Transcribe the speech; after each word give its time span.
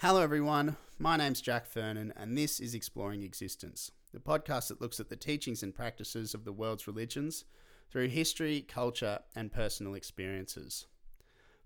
Hello, 0.00 0.22
everyone. 0.22 0.76
My 1.00 1.16
name's 1.16 1.40
Jack 1.40 1.66
Fernan, 1.66 2.12
and 2.16 2.38
this 2.38 2.60
is 2.60 2.72
Exploring 2.72 3.24
Existence, 3.24 3.90
the 4.12 4.20
podcast 4.20 4.68
that 4.68 4.80
looks 4.80 5.00
at 5.00 5.08
the 5.08 5.16
teachings 5.16 5.60
and 5.60 5.74
practices 5.74 6.34
of 6.34 6.44
the 6.44 6.52
world's 6.52 6.86
religions 6.86 7.44
through 7.90 8.06
history, 8.06 8.60
culture, 8.60 9.18
and 9.34 9.50
personal 9.50 9.94
experiences. 9.94 10.86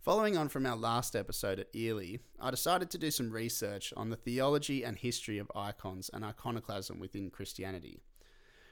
Following 0.00 0.38
on 0.38 0.48
from 0.48 0.64
our 0.64 0.76
last 0.76 1.14
episode 1.14 1.58
at 1.58 1.76
Ely, 1.76 2.20
I 2.40 2.50
decided 2.50 2.88
to 2.92 2.98
do 2.98 3.10
some 3.10 3.30
research 3.30 3.92
on 3.98 4.08
the 4.08 4.16
theology 4.16 4.82
and 4.82 4.96
history 4.96 5.36
of 5.36 5.52
icons 5.54 6.08
and 6.10 6.24
iconoclasm 6.24 6.98
within 6.98 7.28
Christianity. 7.28 8.00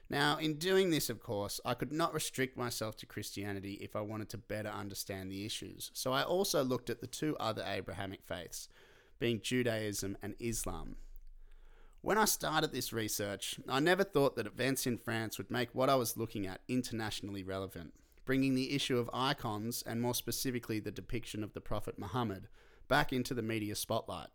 Now, 0.08 0.38
in 0.38 0.54
doing 0.54 0.88
this, 0.88 1.10
of 1.10 1.20
course, 1.20 1.60
I 1.66 1.74
could 1.74 1.92
not 1.92 2.14
restrict 2.14 2.56
myself 2.56 2.96
to 2.96 3.06
Christianity 3.06 3.74
if 3.74 3.94
I 3.94 4.00
wanted 4.00 4.30
to 4.30 4.38
better 4.38 4.70
understand 4.70 5.30
the 5.30 5.44
issues, 5.44 5.90
so 5.92 6.14
I 6.14 6.22
also 6.22 6.64
looked 6.64 6.88
at 6.88 7.02
the 7.02 7.06
two 7.06 7.36
other 7.38 7.62
Abrahamic 7.66 8.24
faiths, 8.24 8.70
being 9.20 9.40
Judaism 9.40 10.18
and 10.20 10.34
Islam. 10.40 10.96
When 12.00 12.18
I 12.18 12.24
started 12.24 12.72
this 12.72 12.92
research, 12.92 13.60
I 13.68 13.78
never 13.78 14.02
thought 14.02 14.34
that 14.34 14.46
events 14.48 14.86
in 14.86 14.98
France 14.98 15.38
would 15.38 15.50
make 15.50 15.72
what 15.72 15.88
I 15.88 15.94
was 15.94 16.16
looking 16.16 16.46
at 16.46 16.62
internationally 16.66 17.44
relevant 17.44 17.92
bringing 18.30 18.54
the 18.54 18.72
issue 18.72 18.96
of 18.96 19.10
icons, 19.12 19.82
and 19.84 20.00
more 20.00 20.14
specifically 20.14 20.78
the 20.78 20.92
depiction 20.92 21.42
of 21.42 21.52
the 21.52 21.60
Prophet 21.60 21.98
Muhammad, 21.98 22.46
back 22.86 23.12
into 23.12 23.34
the 23.34 23.42
media 23.42 23.74
spotlight. 23.74 24.28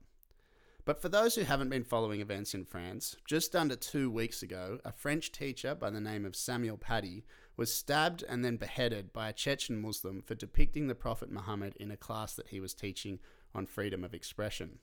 But 0.84 1.02
for 1.02 1.08
those 1.08 1.36
who 1.36 1.44
haven't 1.44 1.70
been 1.70 1.86
following 1.86 2.20
events 2.20 2.54
in 2.54 2.66
France, 2.66 3.16
just 3.26 3.56
under 3.56 3.78
two 3.78 4.12
weeks 4.12 4.44
ago, 4.44 4.80
a 4.84 4.92
French 4.92 5.32
teacher 5.32 5.74
by 5.74 5.90
the 5.92 6.02
name 6.02 6.26
of 6.26 6.36
Samuel 6.36 6.78
Paty 6.78 7.24
was 7.56 7.74
stabbed 7.74 8.22
and 8.28 8.44
then 8.44 8.58
beheaded 8.58 9.14
by 9.14 9.30
a 9.30 9.34
Chechen 9.34 9.82
Muslim 9.82 10.22
for 10.22 10.36
depicting 10.36 10.88
the 10.88 10.94
Prophet 10.94 11.32
Muhammad 11.32 11.78
in 11.80 11.90
a 11.90 11.96
class 11.96 12.34
that 12.34 12.50
he 12.50 12.60
was 12.60 12.74
teaching 12.74 13.20
on 13.56 13.66
freedom 13.66 14.04
of 14.04 14.14
expression. 14.14 14.80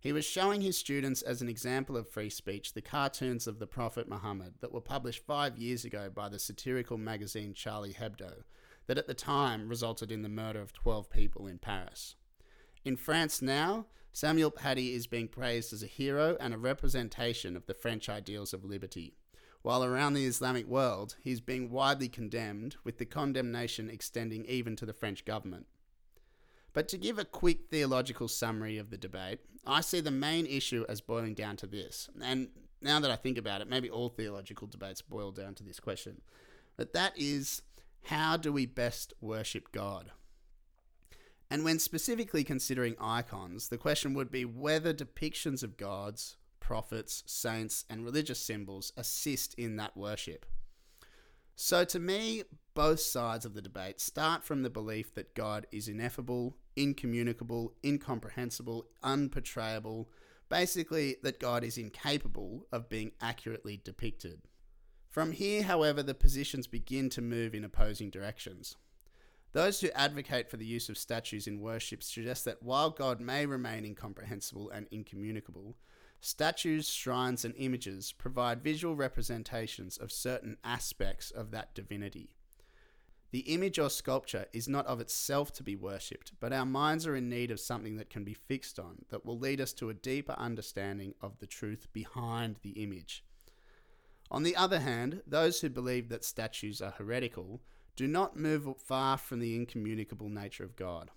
He 0.00 0.12
was 0.12 0.24
showing 0.24 0.62
his 0.62 0.78
students 0.78 1.20
as 1.20 1.42
an 1.42 1.48
example 1.50 1.94
of 1.96 2.08
free 2.08 2.30
speech 2.30 2.72
the 2.72 2.80
cartoons 2.80 3.46
of 3.46 3.58
the 3.58 3.66
Prophet 3.66 4.08
Muhammad 4.08 4.54
that 4.60 4.72
were 4.72 4.80
published 4.80 5.26
five 5.26 5.58
years 5.58 5.84
ago 5.84 6.08
by 6.12 6.30
the 6.30 6.38
satirical 6.38 6.96
magazine 6.96 7.52
Charlie 7.52 7.92
Hebdo, 7.92 8.44
that 8.86 8.96
at 8.96 9.06
the 9.06 9.14
time 9.14 9.68
resulted 9.68 10.10
in 10.10 10.22
the 10.22 10.28
murder 10.30 10.62
of 10.62 10.72
12 10.72 11.10
people 11.10 11.46
in 11.46 11.58
Paris. 11.58 12.14
In 12.82 12.96
France 12.96 13.42
now, 13.42 13.86
Samuel 14.12 14.50
Paty 14.50 14.94
is 14.94 15.06
being 15.06 15.28
praised 15.28 15.72
as 15.72 15.82
a 15.82 15.86
hero 15.86 16.36
and 16.40 16.54
a 16.54 16.58
representation 16.58 17.54
of 17.54 17.66
the 17.66 17.74
French 17.74 18.08
ideals 18.08 18.54
of 18.54 18.64
liberty, 18.64 19.14
while 19.62 19.84
around 19.84 20.14
the 20.14 20.24
Islamic 20.24 20.66
world, 20.66 21.16
he's 21.20 21.40
being 21.40 21.70
widely 21.70 22.08
condemned, 22.08 22.76
with 22.82 22.96
the 22.96 23.04
condemnation 23.04 23.90
extending 23.90 24.46
even 24.46 24.74
to 24.76 24.86
the 24.86 24.94
French 24.94 25.26
government. 25.26 25.66
But 26.72 26.88
to 26.88 26.98
give 26.98 27.18
a 27.18 27.24
quick 27.24 27.68
theological 27.70 28.28
summary 28.28 28.78
of 28.78 28.90
the 28.90 28.98
debate, 28.98 29.40
I 29.66 29.80
see 29.80 30.00
the 30.00 30.10
main 30.10 30.46
issue 30.46 30.84
as 30.88 31.00
boiling 31.00 31.34
down 31.34 31.56
to 31.56 31.66
this. 31.66 32.08
And 32.22 32.48
now 32.80 33.00
that 33.00 33.10
I 33.10 33.16
think 33.16 33.38
about 33.38 33.60
it, 33.60 33.68
maybe 33.68 33.90
all 33.90 34.08
theological 34.08 34.66
debates 34.66 35.02
boil 35.02 35.32
down 35.32 35.54
to 35.56 35.64
this 35.64 35.80
question. 35.80 36.20
But 36.76 36.92
that 36.92 37.12
is 37.16 37.62
how 38.04 38.36
do 38.36 38.52
we 38.52 38.66
best 38.66 39.12
worship 39.20 39.72
God? 39.72 40.12
And 41.50 41.64
when 41.64 41.80
specifically 41.80 42.44
considering 42.44 42.94
icons, 43.00 43.68
the 43.68 43.78
question 43.78 44.14
would 44.14 44.30
be 44.30 44.44
whether 44.44 44.94
depictions 44.94 45.64
of 45.64 45.76
gods, 45.76 46.36
prophets, 46.60 47.24
saints, 47.26 47.84
and 47.90 48.04
religious 48.04 48.40
symbols 48.40 48.92
assist 48.96 49.54
in 49.54 49.76
that 49.76 49.96
worship. 49.96 50.46
So, 51.56 51.84
to 51.84 51.98
me, 51.98 52.44
both 52.80 53.00
sides 53.00 53.44
of 53.44 53.52
the 53.52 53.60
debate 53.60 54.00
start 54.00 54.42
from 54.42 54.62
the 54.62 54.70
belief 54.70 55.14
that 55.14 55.34
God 55.34 55.66
is 55.70 55.86
ineffable, 55.86 56.56
incommunicable, 56.76 57.74
incomprehensible, 57.84 58.86
unportrayable, 59.04 60.06
basically, 60.48 61.16
that 61.22 61.38
God 61.38 61.62
is 61.62 61.76
incapable 61.76 62.66
of 62.72 62.88
being 62.88 63.12
accurately 63.20 63.78
depicted. 63.84 64.40
From 65.10 65.32
here, 65.32 65.64
however, 65.64 66.02
the 66.02 66.14
positions 66.14 66.66
begin 66.66 67.10
to 67.10 67.20
move 67.20 67.54
in 67.54 67.64
opposing 67.64 68.08
directions. 68.08 68.76
Those 69.52 69.82
who 69.82 69.90
advocate 69.90 70.48
for 70.48 70.56
the 70.56 70.64
use 70.64 70.88
of 70.88 70.96
statues 70.96 71.46
in 71.46 71.60
worship 71.60 72.02
suggest 72.02 72.46
that 72.46 72.62
while 72.62 72.88
God 72.88 73.20
may 73.20 73.44
remain 73.44 73.84
incomprehensible 73.84 74.70
and 74.70 74.86
incommunicable, 74.90 75.76
Statues, 76.22 76.86
shrines, 76.90 77.46
and 77.46 77.54
images 77.56 78.12
provide 78.12 78.62
visual 78.62 78.94
representations 78.94 79.96
of 79.96 80.12
certain 80.12 80.58
aspects 80.62 81.30
of 81.30 81.50
that 81.50 81.74
divinity. 81.74 82.36
The 83.32 83.40
image 83.40 83.78
or 83.78 83.90
sculpture 83.90 84.46
is 84.52 84.68
not 84.68 84.86
of 84.86 85.00
itself 85.00 85.52
to 85.54 85.62
be 85.62 85.76
worshipped, 85.76 86.32
but 86.40 86.52
our 86.52 86.66
minds 86.66 87.06
are 87.06 87.14
in 87.14 87.28
need 87.28 87.52
of 87.52 87.60
something 87.60 87.96
that 87.96 88.10
can 88.10 88.24
be 88.24 88.34
fixed 88.34 88.78
on, 88.78 89.04
that 89.10 89.24
will 89.24 89.38
lead 89.38 89.60
us 89.60 89.72
to 89.74 89.88
a 89.88 89.94
deeper 89.94 90.34
understanding 90.36 91.14
of 91.20 91.38
the 91.38 91.46
truth 91.46 91.86
behind 91.92 92.56
the 92.62 92.82
image. 92.82 93.24
On 94.32 94.42
the 94.42 94.56
other 94.56 94.80
hand, 94.80 95.22
those 95.26 95.60
who 95.60 95.68
believe 95.68 96.08
that 96.08 96.24
statues 96.24 96.80
are 96.82 96.94
heretical 96.98 97.60
do 97.96 98.06
not 98.06 98.36
move 98.36 98.66
far 98.78 99.16
from 99.16 99.38
the 99.38 99.54
incommunicable 99.54 100.28
nature 100.28 100.64
of 100.64 100.76
God. 100.76 101.10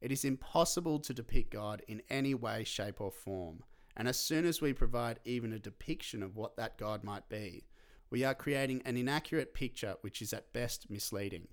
It 0.00 0.12
is 0.12 0.24
impossible 0.24 1.00
to 1.00 1.14
depict 1.14 1.52
God 1.52 1.82
in 1.86 2.02
any 2.08 2.34
way, 2.34 2.64
shape, 2.64 3.00
or 3.00 3.10
form. 3.10 3.64
And 3.96 4.08
as 4.08 4.18
soon 4.18 4.46
as 4.46 4.60
we 4.60 4.72
provide 4.72 5.20
even 5.24 5.52
a 5.52 5.58
depiction 5.58 6.22
of 6.22 6.36
what 6.36 6.56
that 6.56 6.78
God 6.78 7.04
might 7.04 7.28
be, 7.28 7.64
we 8.10 8.24
are 8.24 8.34
creating 8.34 8.82
an 8.84 8.96
inaccurate 8.96 9.54
picture 9.54 9.96
which 10.00 10.20
is 10.20 10.32
at 10.32 10.52
best 10.52 10.90
misleading. 10.90 11.48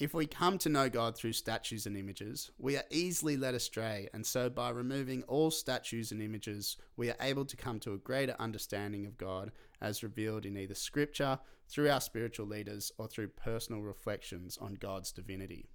If 0.00 0.12
we 0.12 0.26
come 0.26 0.58
to 0.58 0.68
know 0.68 0.88
God 0.88 1.16
through 1.16 1.34
statues 1.34 1.86
and 1.86 1.96
images, 1.96 2.50
we 2.58 2.76
are 2.76 2.84
easily 2.90 3.36
led 3.36 3.54
astray, 3.54 4.08
and 4.12 4.26
so 4.26 4.50
by 4.50 4.70
removing 4.70 5.22
all 5.24 5.52
statues 5.52 6.10
and 6.10 6.20
images, 6.20 6.76
we 6.96 7.10
are 7.10 7.16
able 7.20 7.44
to 7.44 7.56
come 7.56 7.78
to 7.80 7.92
a 7.92 7.98
greater 7.98 8.34
understanding 8.40 9.06
of 9.06 9.16
God 9.16 9.52
as 9.80 10.02
revealed 10.02 10.46
in 10.46 10.56
either 10.56 10.74
Scripture, 10.74 11.38
through 11.68 11.90
our 11.90 12.00
spiritual 12.00 12.46
leaders, 12.46 12.90
or 12.98 13.06
through 13.06 13.28
personal 13.28 13.82
reflections 13.82 14.58
on 14.58 14.74
God's 14.74 15.12
divinity. 15.12 15.68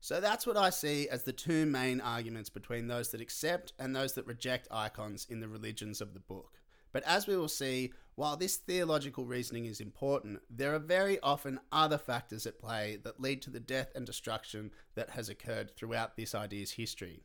So 0.00 0.20
that's 0.20 0.46
what 0.46 0.58
I 0.58 0.68
see 0.68 1.08
as 1.08 1.22
the 1.22 1.32
two 1.32 1.64
main 1.64 2.02
arguments 2.02 2.50
between 2.50 2.88
those 2.88 3.10
that 3.12 3.22
accept 3.22 3.72
and 3.78 3.96
those 3.96 4.12
that 4.12 4.26
reject 4.26 4.68
icons 4.70 5.26
in 5.30 5.40
the 5.40 5.48
religions 5.48 6.02
of 6.02 6.12
the 6.12 6.20
book. 6.20 6.58
But 6.94 7.02
as 7.02 7.26
we 7.26 7.36
will 7.36 7.48
see, 7.48 7.92
while 8.14 8.36
this 8.36 8.56
theological 8.56 9.26
reasoning 9.26 9.64
is 9.64 9.80
important, 9.80 10.38
there 10.48 10.72
are 10.76 10.78
very 10.78 11.18
often 11.20 11.58
other 11.72 11.98
factors 11.98 12.46
at 12.46 12.60
play 12.60 13.00
that 13.02 13.20
lead 13.20 13.42
to 13.42 13.50
the 13.50 13.58
death 13.58 13.90
and 13.96 14.06
destruction 14.06 14.70
that 14.94 15.10
has 15.10 15.28
occurred 15.28 15.74
throughout 15.74 16.16
this 16.16 16.36
idea's 16.36 16.70
history. 16.70 17.24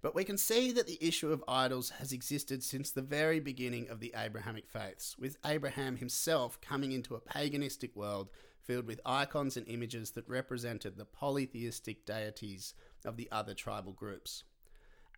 But 0.00 0.14
we 0.14 0.24
can 0.24 0.38
see 0.38 0.72
that 0.72 0.86
the 0.86 0.96
issue 1.06 1.30
of 1.30 1.44
idols 1.46 1.90
has 1.90 2.10
existed 2.10 2.62
since 2.62 2.90
the 2.90 3.02
very 3.02 3.38
beginning 3.38 3.90
of 3.90 4.00
the 4.00 4.14
Abrahamic 4.16 4.66
faiths, 4.66 5.14
with 5.18 5.36
Abraham 5.44 5.96
himself 5.96 6.58
coming 6.62 6.92
into 6.92 7.14
a 7.14 7.20
paganistic 7.20 7.94
world 7.94 8.30
filled 8.62 8.86
with 8.86 9.02
icons 9.04 9.58
and 9.58 9.68
images 9.68 10.12
that 10.12 10.26
represented 10.26 10.96
the 10.96 11.04
polytheistic 11.04 12.06
deities 12.06 12.72
of 13.04 13.18
the 13.18 13.28
other 13.30 13.52
tribal 13.52 13.92
groups. 13.92 14.44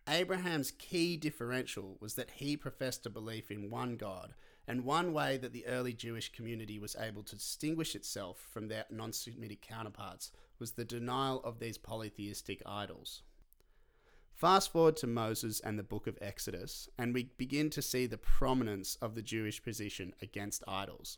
Abraham's 0.07 0.71
key 0.71 1.15
differential 1.15 1.97
was 2.01 2.15
that 2.15 2.31
he 2.31 2.57
professed 2.57 3.05
a 3.05 3.09
belief 3.09 3.49
in 3.49 3.69
one 3.69 3.95
God, 3.95 4.33
and 4.67 4.83
one 4.83 5.13
way 5.13 5.37
that 5.37 5.53
the 5.53 5.65
early 5.65 5.93
Jewish 5.93 6.31
community 6.31 6.77
was 6.77 6.95
able 6.99 7.23
to 7.23 7.35
distinguish 7.35 7.95
itself 7.95 8.45
from 8.51 8.67
their 8.67 8.85
non 8.89 9.13
Semitic 9.13 9.61
counterparts 9.61 10.31
was 10.59 10.73
the 10.73 10.83
denial 10.83 11.41
of 11.43 11.59
these 11.59 11.77
polytheistic 11.77 12.61
idols. 12.65 13.23
Fast 14.33 14.73
forward 14.73 14.97
to 14.97 15.07
Moses 15.07 15.61
and 15.61 15.79
the 15.79 15.83
book 15.83 16.05
of 16.05 16.17
Exodus, 16.19 16.89
and 16.97 17.13
we 17.13 17.29
begin 17.37 17.69
to 17.69 17.81
see 17.81 18.05
the 18.05 18.17
prominence 18.17 18.97
of 19.01 19.15
the 19.15 19.21
Jewish 19.21 19.63
position 19.63 20.13
against 20.21 20.63
idols. 20.67 21.17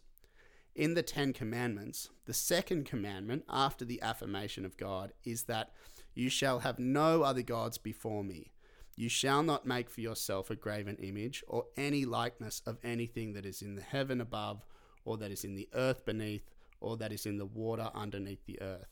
In 0.76 0.94
the 0.94 1.04
Ten 1.04 1.34
Commandments, 1.34 2.10
the 2.26 2.34
second 2.34 2.86
commandment 2.86 3.46
after 3.50 3.86
the 3.86 4.02
affirmation 4.02 4.66
of 4.66 4.78
God 4.78 5.14
is 5.24 5.44
that 5.44 5.72
you 6.14 6.30
shall 6.30 6.60
have 6.60 6.78
no 6.78 7.24
other 7.24 7.42
gods 7.42 7.78
before 7.78 8.24
me. 8.24 8.52
You 8.96 9.10
shall 9.10 9.44
not 9.44 9.66
make 9.66 9.90
for 9.90 10.02
yourself 10.02 10.50
a 10.50 10.56
graven 10.56 10.96
image 10.98 11.44
or 11.48 11.66
any 11.76 12.06
likeness 12.06 12.62
of 12.66 12.78
anything 12.84 13.34
that 13.34 13.46
is 13.46 13.62
in 13.62 13.76
the 13.76 13.82
heaven 13.82 14.22
above, 14.22 14.66
or 15.04 15.18
that 15.18 15.32
is 15.32 15.44
in 15.44 15.56
the 15.56 15.68
earth 15.74 16.06
beneath, 16.06 16.50
or 16.80 16.96
that 16.98 17.12
is 17.12 17.26
in 17.26 17.38
the 17.38 17.46
water 17.46 17.90
underneath 17.94 18.46
the 18.46 18.62
earth. 18.62 18.88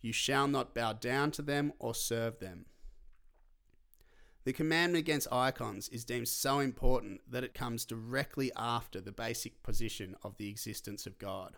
You 0.00 0.12
shall 0.12 0.48
not 0.48 0.74
bow 0.74 0.92
down 0.92 1.30
to 1.32 1.42
them 1.42 1.72
or 1.78 1.94
serve 1.94 2.38
them. 2.38 2.66
The 4.44 4.52
commandment 4.52 5.00
against 5.00 5.32
icons 5.32 5.88
is 5.88 6.04
deemed 6.04 6.28
so 6.28 6.60
important 6.60 7.20
that 7.28 7.44
it 7.44 7.54
comes 7.54 7.84
directly 7.84 8.50
after 8.56 9.00
the 9.00 9.12
basic 9.12 9.62
position 9.62 10.14
of 10.22 10.36
the 10.36 10.48
existence 10.48 11.06
of 11.06 11.18
God. 11.18 11.56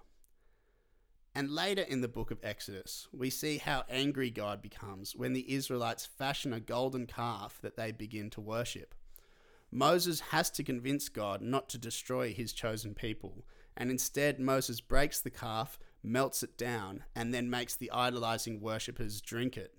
And 1.34 1.50
later 1.50 1.82
in 1.82 2.00
the 2.00 2.08
book 2.08 2.30
of 2.30 2.40
Exodus, 2.42 3.06
we 3.12 3.30
see 3.30 3.58
how 3.58 3.84
angry 3.88 4.30
God 4.30 4.60
becomes 4.60 5.14
when 5.14 5.32
the 5.32 5.52
Israelites 5.52 6.04
fashion 6.04 6.52
a 6.52 6.58
golden 6.60 7.06
calf 7.06 7.58
that 7.62 7.76
they 7.76 7.92
begin 7.92 8.30
to 8.30 8.40
worship. 8.40 8.94
Moses 9.70 10.20
has 10.20 10.50
to 10.50 10.64
convince 10.64 11.08
God 11.08 11.40
not 11.40 11.68
to 11.68 11.78
destroy 11.78 12.32
his 12.32 12.52
chosen 12.52 12.94
people, 12.94 13.44
and 13.76 13.90
instead 13.90 14.40
Moses 14.40 14.80
breaks 14.80 15.20
the 15.20 15.30
calf, 15.30 15.78
melts 16.02 16.42
it 16.42 16.58
down, 16.58 17.04
and 17.14 17.32
then 17.32 17.48
makes 17.48 17.76
the 17.76 17.92
idolizing 17.92 18.60
worshippers 18.60 19.20
drink 19.20 19.56
it. 19.56 19.72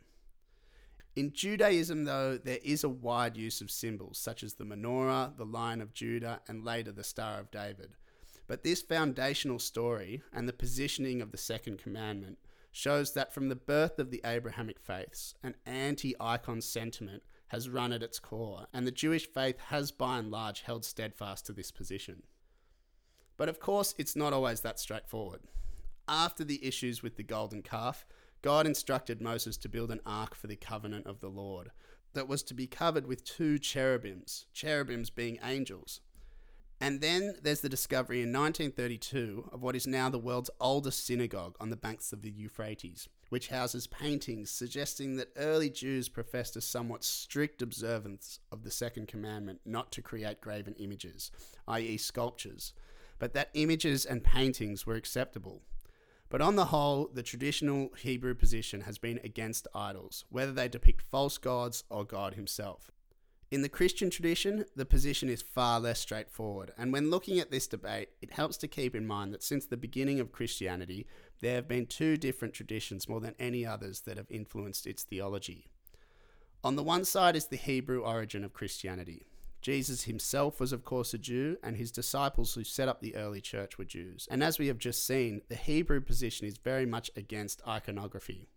In 1.14 1.34
Judaism, 1.34 2.06
though, 2.06 2.38
there 2.38 2.60
is 2.64 2.86
a 2.86 2.90
wide 2.90 3.36
use 3.36 3.60
of 3.60 3.70
symbols 3.70 4.18
such 4.18 4.44
as 4.44 4.54
the 4.54 4.64
menorah, 4.64 5.36
the 5.36 5.46
Lion 5.46 5.82
of 5.82 5.94
Judah, 5.94 6.40
and 6.48 6.64
later 6.64 6.94
the 6.94 7.04
Star 7.04 7.38
of 7.38 7.52
David. 7.52 7.96
But 8.52 8.64
this 8.64 8.82
foundational 8.82 9.60
story 9.60 10.24
and 10.34 10.46
the 10.46 10.52
positioning 10.52 11.22
of 11.22 11.32
the 11.32 11.38
second 11.38 11.78
commandment 11.78 12.38
shows 12.70 13.14
that 13.14 13.34
from 13.34 13.48
the 13.48 13.56
birth 13.56 13.98
of 13.98 14.12
the 14.12 14.20
Abrahamic 14.26 14.78
faiths, 14.78 15.36
an 15.42 15.56
anti 15.66 16.18
icon 16.20 16.60
sentiment 16.60 17.24
has 17.48 17.70
run 17.70 17.94
at 17.94 18.04
its 18.04 18.20
core, 18.20 18.68
and 18.74 18.86
the 18.86 18.92
Jewish 18.92 19.26
faith 19.26 19.58
has 19.70 19.94
by 19.94 20.18
and 20.18 20.30
large 20.30 20.64
held 20.64 20.84
steadfast 20.84 21.46
to 21.46 21.54
this 21.54 21.72
position. 21.72 22.24
But 23.38 23.48
of 23.48 23.62
course, 23.62 23.96
it's 23.98 24.18
not 24.18 24.34
always 24.34 24.60
that 24.60 24.82
straightforward. 24.82 25.44
After 26.10 26.44
the 26.44 26.62
issues 26.62 27.02
with 27.02 27.16
the 27.16 27.24
golden 27.24 27.62
calf, 27.62 28.06
God 28.42 28.68
instructed 28.68 29.22
Moses 29.22 29.56
to 29.60 29.70
build 29.70 29.92
an 29.92 30.02
ark 30.06 30.36
for 30.36 30.48
the 30.48 30.58
covenant 30.58 31.08
of 31.08 31.22
the 31.22 31.30
Lord 31.30 31.72
that 32.12 32.28
was 32.28 32.44
to 32.44 32.54
be 32.54 32.68
covered 32.68 33.08
with 33.08 33.24
two 33.24 33.58
cherubims, 33.60 34.48
cherubims 34.52 35.10
being 35.10 35.40
angels. 35.42 36.02
And 36.82 37.00
then 37.00 37.36
there's 37.44 37.62
the 37.62 37.70
discovery 37.70 38.24
in 38.24 38.34
1932 38.34 39.52
of 39.52 39.62
what 39.62 39.76
is 39.76 39.86
now 39.86 40.10
the 40.10 40.18
world's 40.18 40.50
oldest 40.60 41.06
synagogue 41.06 41.56
on 41.60 41.70
the 41.70 41.76
banks 41.76 42.12
of 42.12 42.24
the 42.24 42.32
Euphrates, 42.32 43.08
which 43.30 43.50
houses 43.50 43.86
paintings 43.86 44.50
suggesting 44.50 45.16
that 45.18 45.32
early 45.38 45.70
Jews 45.70 46.10
professed 46.10 46.56
a 46.56 46.62
somewhat 46.62 47.04
strict 47.04 47.62
observance 47.62 48.40
of 48.52 48.64
the 48.64 48.72
second 48.72 49.08
commandment 49.08 49.62
not 49.64 49.92
to 49.92 50.02
create 50.02 50.42
graven 50.42 50.74
images, 50.80 51.30
i.e., 51.68 51.98
sculptures, 51.98 52.74
but 53.20 53.36
that 53.36 53.52
images 53.54 54.04
and 54.04 54.24
paintings 54.24 54.84
were 54.84 54.96
acceptable. 54.96 55.62
But 56.30 56.42
on 56.42 56.56
the 56.56 56.66
whole, 56.66 57.12
the 57.14 57.22
traditional 57.22 57.92
Hebrew 57.96 58.34
position 58.34 58.82
has 58.82 58.98
been 58.98 59.20
against 59.24 59.68
idols, 59.76 60.26
whether 60.30 60.52
they 60.52 60.68
depict 60.68 61.04
false 61.04 61.38
gods 61.38 61.84
or 61.92 62.06
God 62.06 62.34
Himself. 62.34 62.90
In 63.52 63.62
the 63.62 63.70
Christian 63.70 64.10
tradition, 64.10 64.66
the 64.78 64.86
position 64.86 65.28
is 65.28 65.42
far 65.42 65.80
less 65.80 66.00
straightforward, 66.00 66.72
and 66.78 66.94
when 66.94 67.10
looking 67.10 67.38
at 67.38 67.52
this 67.52 67.68
debate, 67.68 68.10
it 68.22 68.32
helps 68.32 68.56
to 68.58 68.68
keep 68.68 68.96
in 68.96 69.06
mind 69.06 69.34
that 69.34 69.44
since 69.44 69.66
the 69.66 69.76
beginning 69.76 70.22
of 70.22 70.32
Christianity, 70.32 71.06
there 71.42 71.56
have 71.56 71.68
been 71.68 71.86
two 71.86 72.16
different 72.16 72.54
traditions 72.54 73.10
more 73.10 73.20
than 73.20 73.36
any 73.38 73.66
others 73.66 74.02
that 74.02 74.16
have 74.16 74.32
influenced 74.32 74.88
its 74.88 75.04
theology. 75.04 75.68
On 76.64 76.78
the 76.78 76.84
one 76.84 77.04
side 77.04 77.36
is 77.36 77.48
the 77.48 77.58
Hebrew 77.58 78.04
origin 78.04 78.46
of 78.46 78.54
Christianity, 78.54 79.26
Jesus 79.62 80.04
himself 80.04 80.60
was, 80.60 80.74
of 80.74 80.84
course, 80.84 81.14
a 81.14 81.20
Jew, 81.20 81.58
and 81.62 81.78
his 81.78 81.92
disciples 81.92 82.54
who 82.54 82.64
set 82.64 82.88
up 82.88 83.00
the 83.00 83.16
early 83.16 83.42
church 83.42 83.78
were 83.78 83.86
Jews. 83.86 84.28
And 84.32 84.44
as 84.44 84.58
we 84.58 84.68
have 84.68 84.80
just 84.80 85.06
seen, 85.06 85.42
the 85.50 85.56
Hebrew 85.56 86.02
position 86.02 86.48
is 86.48 86.58
very 86.58 86.88
much 86.88 87.12
against 87.16 87.62
iconography. 87.68 88.48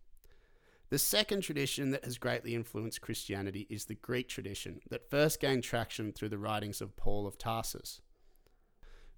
The 0.94 0.98
second 1.00 1.40
tradition 1.40 1.90
that 1.90 2.04
has 2.04 2.18
greatly 2.18 2.54
influenced 2.54 3.00
Christianity 3.00 3.66
is 3.68 3.86
the 3.86 3.96
Greek 3.96 4.28
tradition 4.28 4.80
that 4.90 5.10
first 5.10 5.40
gained 5.40 5.64
traction 5.64 6.12
through 6.12 6.28
the 6.28 6.38
writings 6.38 6.80
of 6.80 6.96
Paul 6.96 7.26
of 7.26 7.36
Tarsus. 7.36 8.00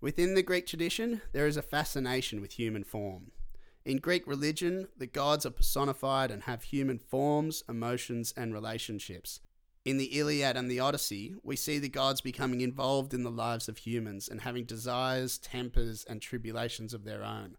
Within 0.00 0.32
the 0.32 0.43
Greek 0.43 0.67
tradition, 0.67 1.20
there 1.34 1.46
is 1.46 1.58
a 1.58 1.61
fascination 1.61 2.40
with 2.40 2.52
human 2.52 2.82
form. 2.82 3.31
In 3.84 3.99
Greek 3.99 4.26
religion, 4.26 4.88
the 4.96 5.06
gods 5.06 5.44
are 5.44 5.50
personified 5.50 6.31
and 6.31 6.44
have 6.44 6.62
human 6.62 6.99
forms, 6.99 7.62
emotions, 7.69 8.32
and 8.38 8.55
relationships, 8.55 9.40
in 9.87 9.99
the 9.99 10.19
Iliad 10.19 10.56
and 10.56 10.69
the 10.69 10.81
Odyssey, 10.81 11.37
we 11.44 11.55
see 11.55 11.78
the 11.78 11.88
gods 11.88 12.20
becoming 12.20 12.61
involved 12.61 13.14
in 13.14 13.23
the 13.23 13.31
lives 13.31 13.69
of 13.69 13.78
humans 13.78 14.28
and 14.28 14.40
having 14.40 14.64
desires, 14.64 15.38
tempers, 15.38 16.05
and 16.08 16.20
tribulations 16.20 16.93
of 16.93 17.05
their 17.05 17.23
own. 17.23 17.56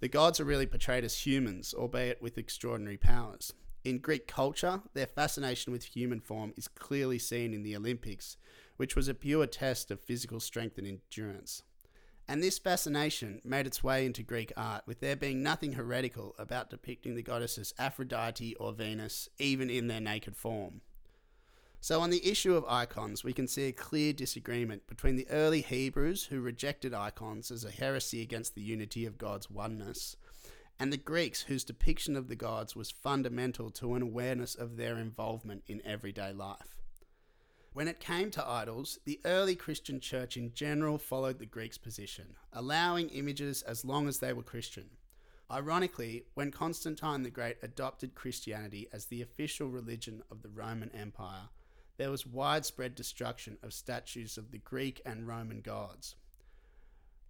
The 0.00 0.08
gods 0.08 0.40
are 0.40 0.44
really 0.44 0.66
portrayed 0.66 1.04
as 1.04 1.26
humans, 1.26 1.72
albeit 1.72 2.20
with 2.20 2.36
extraordinary 2.36 2.98
powers. 2.98 3.52
In 3.82 3.98
Greek 3.98 4.26
culture, 4.26 4.82
their 4.94 5.06
fascination 5.06 5.72
with 5.72 5.84
human 5.84 6.20
form 6.20 6.52
is 6.56 6.68
clearly 6.68 7.18
seen 7.18 7.54
in 7.54 7.62
the 7.62 7.76
Olympics, 7.76 8.36
which 8.76 8.94
was 8.94 9.08
a 9.08 9.14
pure 9.14 9.46
test 9.46 9.90
of 9.90 10.00
physical 10.00 10.40
strength 10.40 10.76
and 10.76 10.86
endurance. 10.86 11.62
And 12.28 12.42
this 12.42 12.58
fascination 12.58 13.40
made 13.44 13.66
its 13.66 13.84
way 13.84 14.04
into 14.04 14.22
Greek 14.22 14.52
art, 14.56 14.82
with 14.86 15.00
there 15.00 15.16
being 15.16 15.42
nothing 15.42 15.74
heretical 15.74 16.34
about 16.38 16.68
depicting 16.68 17.14
the 17.14 17.22
goddesses 17.22 17.72
Aphrodite 17.78 18.56
or 18.56 18.72
Venus, 18.72 19.28
even 19.38 19.70
in 19.70 19.86
their 19.86 20.00
naked 20.00 20.36
form. 20.36 20.82
So, 21.86 22.00
on 22.00 22.10
the 22.10 22.28
issue 22.28 22.56
of 22.56 22.64
icons, 22.66 23.22
we 23.22 23.32
can 23.32 23.46
see 23.46 23.68
a 23.68 23.72
clear 23.72 24.12
disagreement 24.12 24.88
between 24.88 25.14
the 25.14 25.28
early 25.30 25.60
Hebrews, 25.60 26.24
who 26.24 26.40
rejected 26.40 26.92
icons 26.92 27.52
as 27.52 27.64
a 27.64 27.70
heresy 27.70 28.22
against 28.22 28.56
the 28.56 28.60
unity 28.60 29.06
of 29.06 29.18
God's 29.18 29.48
oneness, 29.48 30.16
and 30.80 30.92
the 30.92 30.96
Greeks, 30.96 31.42
whose 31.42 31.62
depiction 31.62 32.16
of 32.16 32.26
the 32.26 32.34
gods 32.34 32.74
was 32.74 32.90
fundamental 32.90 33.70
to 33.70 33.94
an 33.94 34.02
awareness 34.02 34.56
of 34.56 34.76
their 34.76 34.98
involvement 34.98 35.62
in 35.68 35.80
everyday 35.84 36.32
life. 36.32 36.82
When 37.72 37.86
it 37.86 38.00
came 38.00 38.32
to 38.32 38.44
idols, 38.44 38.98
the 39.04 39.20
early 39.24 39.54
Christian 39.54 40.00
church 40.00 40.36
in 40.36 40.52
general 40.54 40.98
followed 40.98 41.38
the 41.38 41.46
Greeks' 41.46 41.78
position, 41.78 42.34
allowing 42.52 43.10
images 43.10 43.62
as 43.62 43.84
long 43.84 44.08
as 44.08 44.18
they 44.18 44.32
were 44.32 44.42
Christian. 44.42 44.90
Ironically, 45.48 46.24
when 46.34 46.50
Constantine 46.50 47.22
the 47.22 47.30
Great 47.30 47.58
adopted 47.62 48.16
Christianity 48.16 48.88
as 48.92 49.04
the 49.04 49.22
official 49.22 49.68
religion 49.68 50.24
of 50.32 50.42
the 50.42 50.48
Roman 50.48 50.90
Empire, 50.90 51.50
there 51.96 52.10
was 52.10 52.26
widespread 52.26 52.94
destruction 52.94 53.58
of 53.62 53.72
statues 53.72 54.36
of 54.36 54.50
the 54.50 54.58
Greek 54.58 55.00
and 55.06 55.26
Roman 55.26 55.60
gods. 55.60 56.14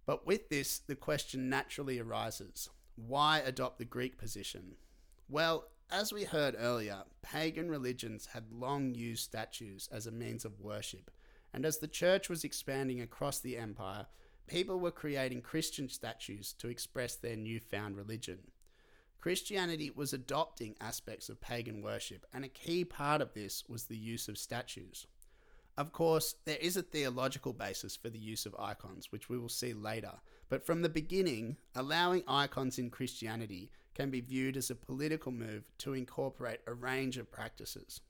But 0.05 0.25
with 0.25 0.49
this, 0.49 0.79
the 0.79 0.95
question 0.95 1.49
naturally 1.49 1.99
arises 1.99 2.69
why 2.95 3.39
adopt 3.39 3.77
the 3.77 3.85
Greek 3.85 4.17
position? 4.17 4.75
Well, 5.29 5.67
as 5.91 6.11
we 6.11 6.23
heard 6.23 6.55
earlier, 6.57 7.03
pagan 7.21 7.69
religions 7.69 8.25
had 8.33 8.51
long 8.51 8.95
used 8.95 9.23
statues 9.23 9.87
as 9.91 10.07
a 10.07 10.11
means 10.11 10.45
of 10.45 10.59
worship, 10.59 11.11
and 11.53 11.65
as 11.65 11.77
the 11.77 11.87
church 11.87 12.27
was 12.27 12.43
expanding 12.43 12.99
across 12.99 13.39
the 13.39 13.55
empire, 13.55 14.07
people 14.47 14.79
were 14.79 14.91
creating 14.91 15.41
Christian 15.41 15.89
statues 15.89 16.53
to 16.53 16.69
express 16.69 17.15
their 17.15 17.35
newfound 17.35 17.95
religion. 17.95 18.39
Christianity 19.19 19.91
was 19.93 20.13
adopting 20.13 20.75
aspects 20.79 21.27
of 21.27 21.41
pagan 21.41 21.81
worship, 21.81 22.25
and 22.33 22.45
a 22.45 22.49
key 22.49 22.85
part 22.85 23.21
of 23.21 23.33
this 23.33 23.63
was 23.67 23.85
the 23.85 23.97
use 23.97 24.27
of 24.27 24.37
statues. 24.37 25.07
Of 25.75 25.91
course, 25.91 26.35
there 26.45 26.57
is 26.57 26.77
a 26.77 26.81
theological 26.81 27.53
basis 27.53 27.95
for 27.95 28.09
the 28.09 28.19
use 28.19 28.45
of 28.45 28.55
icons, 28.57 29.11
which 29.11 29.29
we 29.29 29.37
will 29.37 29.49
see 29.49 29.73
later, 29.73 30.13
but 30.49 30.65
from 30.65 30.81
the 30.81 30.89
beginning, 30.89 31.57
allowing 31.75 32.23
icons 32.27 32.79
in 32.79 32.89
Christianity 32.89 33.71
can 33.93 34.09
be 34.09 34.21
viewed 34.21 34.57
as 34.57 34.69
a 34.69 34.75
political 34.75 35.31
move 35.31 35.63
to 35.79 35.93
incorporate 35.93 36.61
a 36.65 36.73
range 36.73 37.17
of 37.17 37.31
practices. 37.31 38.01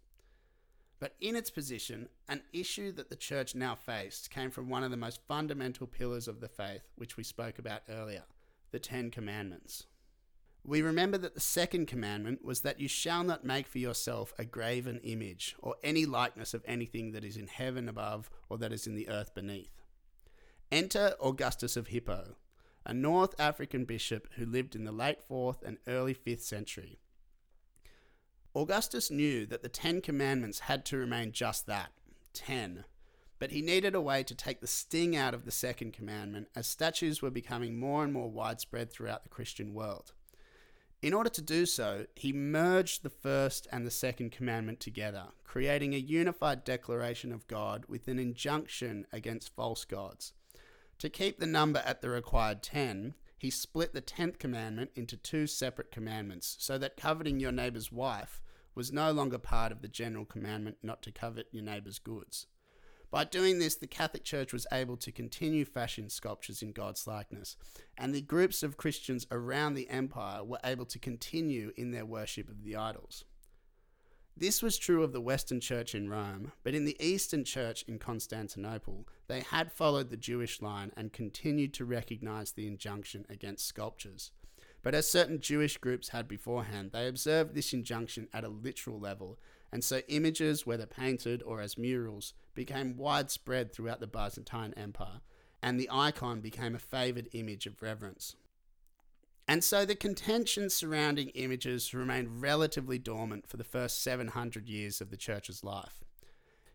But 1.00 1.15
in 1.21 1.36
its 1.36 1.50
position, 1.50 2.09
an 2.27 2.42
issue 2.54 2.92
that 2.94 3.09
the 3.09 3.15
church 3.15 3.56
now 3.56 3.76
faced 3.76 4.30
came 4.31 4.49
from 4.49 4.69
one 4.69 4.83
of 4.83 4.92
the 4.92 4.97
most 4.97 5.21
fundamental 5.28 5.87
pillars 5.87 6.28
of 6.28 6.42
the 6.42 6.49
faith, 6.49 6.81
which 6.95 7.18
we 7.18 7.23
spoke 7.23 7.59
about 7.59 7.83
earlier 7.90 8.23
the 8.71 8.80
Ten 8.80 9.09
Commandments 9.09 9.85
we 10.68 10.81
remember 10.81 11.18
that 11.18 11.33
the 11.33 11.40
second 11.40 11.88
commandment 11.88 12.44
was 12.44 12.59
that 12.59 12.80
you 12.80 12.90
shall 12.90 13.24
not 13.24 13.45
make 13.45 13.66
for 13.66 13.78
yourself 13.78 14.33
a 14.38 14.44
graven 14.44 15.00
image 15.02 15.56
or 15.59 15.76
any 15.81 16.06
likeness 16.06 16.54
of 16.54 16.62
anything 16.68 17.14
that 17.14 17.24
is 17.24 17.38
in 17.38 17.47
heaven 17.47 17.88
above 17.88 18.30
or 18.50 18.57
that 18.57 18.74
is 18.74 18.86
in 18.86 18.94
the 18.94 19.07
earth 19.07 19.33
beneath. 19.33 19.81
Enter 20.69 21.16
Augustus 21.24 21.78
of 21.78 21.88
Hippo, 21.88 22.36
a 22.86 22.94
North 22.94 23.33
African 23.40 23.86
bishop 23.86 24.28
who 24.33 24.45
lived 24.45 24.76
in 24.76 24.83
the 24.83 24.92
late 24.92 25.19
4th 25.26 25.64
and 25.64 25.78
early 25.88 26.14
5th 26.14 26.42
century. 26.42 27.00
Augustus 28.54 29.09
knew 29.09 29.45
that 29.45 29.64
the 29.64 29.69
Ten 29.69 30.02
Commandments 30.02 30.59
had 30.59 30.83
to 30.86 30.97
remain 30.97 31.31
just 31.31 31.66
that, 31.68 31.92
ten, 32.33 32.83
but 33.40 33.52
he 33.52 33.62
needed 33.62 33.95
a 33.95 34.02
way 34.02 34.21
to 34.21 34.36
take 34.36 34.59
the 34.59 34.68
sting 34.68 35.16
out 35.16 35.33
of 35.33 35.45
the 35.45 35.52
second 35.52 35.94
commandment 35.94 36.50
as 36.56 36.68
statues 36.68 37.21
were 37.21 37.30
becoming 37.30 37.80
more 37.80 38.04
and 38.04 38.12
more 38.12 38.30
widespread 38.30 38.92
throughout 38.92 39.24
the 39.24 39.30
Christian 39.30 39.74
world. 39.74 40.12
In 41.01 41.13
order 41.13 41.30
to 41.30 41.42
do 41.42 41.68
so, 41.68 42.07
he 42.16 42.33
merged 42.33 43.04
the 43.04 43.09
first 43.09 43.68
and 43.71 43.85
the 43.85 43.92
second 43.92 44.31
commandment 44.31 44.80
together, 44.80 45.27
creating 45.44 45.94
a 45.94 45.99
unified 45.99 46.63
declaration 46.63 47.31
of 47.31 47.47
God 47.47 47.85
with 47.87 48.07
an 48.07 48.18
injunction 48.18 49.06
against 49.13 49.56
false 49.56 49.85
gods. 49.85 50.33
To 50.97 51.09
keep 51.09 51.39
the 51.39 51.45
number 51.45 51.83
at 51.85 52.01
the 52.01 52.09
required 52.09 52.63
10, 52.63 53.13
he 53.37 53.51
split 53.51 53.94
the 53.94 54.01
10th 54.01 54.39
commandment 54.39 54.89
into 54.95 55.16
two 55.16 55.45
separate 55.45 55.92
commandments 55.92 56.56
so 56.59 56.80
that 56.80 56.97
coveting 56.97 57.39
your 57.39 57.51
neighbor's 57.51 57.92
wife 57.92 58.42
was 58.73 58.92
no 58.92 59.11
longer 59.11 59.37
part 59.37 59.71
of 59.71 59.83
the 59.83 59.87
general 59.87 60.25
commandment 60.25 60.77
not 60.81 61.04
to 61.04 61.11
covet 61.11 61.47
your 61.51 61.63
neighbor's 61.63 61.99
goods. 61.99 62.47
By 63.09 63.23
doing 63.23 63.59
this, 63.59 63.76
the 63.76 63.87
Catholic 63.87 64.23
Church 64.23 64.52
was 64.52 64.68
able 64.71 64.97
to 64.97 65.11
continue 65.11 65.64
fashion 65.64 66.09
sculptures 66.09 66.61
in 66.61 66.73
God's 66.73 67.07
likeness, 67.07 67.56
and 67.97 68.14
the 68.14 68.21
groups 68.21 68.64
of 68.64 68.76
Christians 68.76 69.26
around 69.31 69.76
the 69.76 69.90
empire 69.90 70.44
were 70.44 70.59
able 70.64 70.85
to 70.85 70.99
continue 70.99 71.71
in 71.78 71.92
their 71.92 72.06
worship 72.06 72.49
of 72.49 72.64
the 72.64 72.76
idols. 72.76 73.23
This 74.40 74.61
was 74.61 74.78
true 74.78 75.04
of 75.04 75.14
the 75.14 75.21
Western 75.21 75.59
Church 75.59 75.95
in 75.95 76.09
Rome, 76.09 76.52
but 76.64 76.76
in 76.76 76.85
the 76.85 76.97
Eastern 76.99 77.44
Church 77.44 77.83
in 77.87 77.97
Constantinople, 77.97 79.07
they 79.28 79.40
had 79.40 79.71
followed 79.71 80.11
the 80.11 80.18
Jewish 80.18 80.61
line 80.61 80.92
and 80.95 81.11
continued 81.11 81.73
to 81.76 81.85
recognize 81.85 82.52
the 82.52 82.68
injunction 82.68 83.26
against 83.30 83.66
sculptures. 83.66 84.31
But 84.83 84.94
as 84.94 85.09
certain 85.09 85.42
Jewish 85.42 85.78
groups 85.78 86.09
had 86.09 86.28
beforehand, 86.28 86.92
they 86.94 87.07
observed 87.07 87.56
this 87.56 87.73
injunction 87.73 88.28
at 88.31 88.44
a 88.44 88.49
literal 88.49 88.99
level 88.99 89.40
and 89.71 89.83
so 89.83 90.02
images, 90.07 90.66
whether 90.66 90.86
painted 90.86 91.44
or 91.44 91.62
as 91.62 91.78
murals, 91.78 92.33
became 92.54 92.97
widespread 92.97 93.71
throughout 93.74 94.00
the 94.00 94.07
Byzantine 94.07 94.74
Empire, 94.78 95.21
and 95.62 95.80
the 95.80 95.90
icon 95.92 96.40
became 96.40 96.76
a 96.76 96.80
favoured 96.80 97.30
image 97.33 97.66
of 97.66 97.81
reverence. 97.81 98.36
And 99.47 99.64
so 99.64 99.86
the 99.86 99.95
contention 99.95 100.69
surrounding 100.69 101.30
images 101.30 101.94
remained 101.94 102.42
relatively 102.42 103.00
dormant 103.00 103.47
for 103.47 103.57
the 103.57 103.64
first 103.64 104.04
700 104.04 104.68
years 104.68 105.00
of 105.00 105.09
the 105.09 105.18
Church's 105.18 105.64
life. 105.64 106.04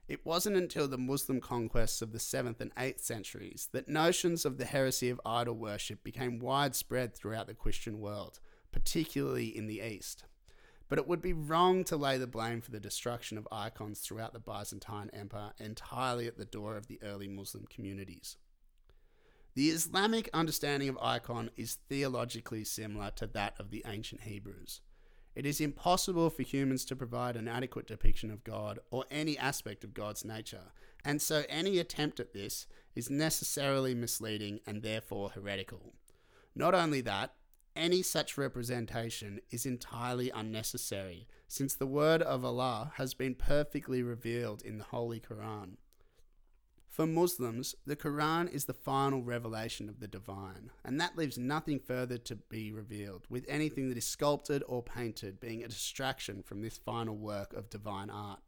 It 0.09 0.27
wasn't 0.27 0.57
until 0.57 0.89
the 0.89 0.99
Muslim 0.99 1.41
conquests 1.41 2.03
of 2.03 2.13
the 2.13 2.19
7th 2.19 2.61
and 2.61 2.75
8th 2.75 3.01
centuries 3.01 3.69
that 3.73 3.89
notions 3.89 4.45
of 4.45 4.59
the 4.59 4.65
heresy 4.65 5.11
of 5.11 5.21
idol 5.25 5.55
worship 5.55 6.03
became 6.03 6.39
widespread 6.39 7.15
throughout 7.15 7.47
the 7.47 7.55
Christian 7.55 8.01
world, 8.01 8.41
particularly 8.73 9.57
in 9.57 9.67
the 9.67 9.81
East. 9.81 10.25
But 10.89 10.99
it 10.99 11.09
would 11.09 11.23
be 11.23 11.33
wrong 11.33 11.85
to 11.85 11.97
lay 11.97 12.19
the 12.19 12.27
blame 12.27 12.61
for 12.61 12.71
the 12.71 12.81
destruction 12.81 13.39
of 13.39 13.49
icons 13.51 14.01
throughout 14.01 14.33
the 14.33 14.41
Byzantine 14.41 15.11
Empire 15.12 15.53
entirely 15.59 16.27
at 16.27 16.37
the 16.37 16.45
door 16.45 16.77
of 16.77 16.87
the 16.87 17.01
early 17.03 17.29
Muslim 17.29 17.67
communities. 17.67 18.37
The 19.55 19.69
Islamic 19.69 20.31
understanding 20.33 20.89
of 20.89 20.99
icon 21.03 21.51
is 21.57 21.79
theologically 21.89 22.65
similar 22.65 23.11
to 23.17 23.27
that 23.29 23.55
of 23.59 23.71
the 23.71 23.85
ancient 23.87 24.23
Hebrews. 24.23 24.81
It 25.35 25.47
is 25.47 25.61
impossible 25.61 26.31
for 26.31 26.43
humans 26.43 26.85
to 26.87 26.97
provide 26.97 27.37
an 27.37 27.49
adequate 27.49 27.87
depiction 27.87 28.31
of 28.31 28.45
God 28.45 28.79
or 28.91 29.05
any 29.11 29.37
aspect 29.39 29.85
of 29.85 29.95
God's 29.95 30.25
nature, 30.25 30.73
and 31.05 31.21
so 31.21 31.45
any 31.49 31.79
attempt 31.79 32.21
at 32.21 32.35
this 32.35 32.67
is 32.95 33.09
necessarily 33.09 33.95
misleading 33.95 34.61
and 34.67 34.83
therefore 34.83 35.31
heretical. 35.31 35.95
Not 36.55 36.75
only 36.75 37.01
that, 37.03 37.35
any 37.75 38.02
such 38.02 38.37
representation 38.37 39.41
is 39.50 39.67
entirely 39.67 40.31
unnecessary, 40.31 41.26
since 41.49 41.75
the 41.75 41.87
word 41.87 42.23
of 42.23 42.45
Allah 42.45 42.93
has 42.97 43.14
been 43.14 43.35
perfectly 43.35 44.02
revealed 44.02 44.62
in 44.62 44.79
the 44.79 44.85
Holy 44.85 45.21
Quran. 45.21 45.76
For 46.88 47.07
Muslims, 47.07 47.75
the 47.87 47.97
Quran 47.97 48.52
is 48.52 48.67
the 48.67 48.75
final 48.75 49.23
revelation 49.23 49.88
of 49.88 50.00
the 50.00 50.07
divine, 50.07 50.71
and 50.85 51.00
that 51.00 51.17
leaves 51.17 51.38
nothing 51.38 51.81
further 51.81 52.19
to 52.19 52.37
be 52.37 52.71
revealed, 52.71 53.26
with 53.31 53.47
anything 53.49 53.88
that 53.88 53.97
is 53.97 54.07
sculpted 54.07 54.62
or 54.67 54.83
painted 54.83 55.41
being 55.41 55.64
a 55.64 55.69
distraction 55.69 56.43
from 56.43 56.61
this 56.61 56.76
final 56.76 57.17
work 57.17 57.55
of 57.55 57.71
divine 57.71 58.11
art. 58.11 58.41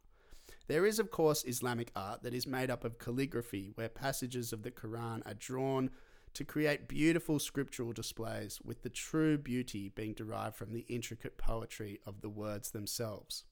There 0.67 0.85
is, 0.85 0.99
of 0.99 1.09
course, 1.09 1.43
Islamic 1.43 1.91
art 1.95 2.21
that 2.21 2.35
is 2.35 2.45
made 2.45 2.69
up 2.69 2.83
of 2.83 2.99
calligraphy, 2.99 3.71
where 3.73 3.89
passages 3.89 4.53
of 4.53 4.61
the 4.61 4.71
Quran 4.71 5.25
are 5.25 5.33
drawn 5.33 5.89
to 6.35 6.43
create 6.43 6.87
beautiful 6.87 7.39
scriptural 7.39 7.93
displays, 7.93 8.59
with 8.63 8.83
the 8.83 8.89
true 8.89 9.37
beauty 9.37 9.89
being 9.89 10.13
derived 10.13 10.55
from 10.55 10.73
the 10.73 10.85
intricate 10.87 11.37
poetry 11.37 11.99
of 12.05 12.21
the 12.21 12.29
words 12.29 12.71
themselves. 12.71 13.45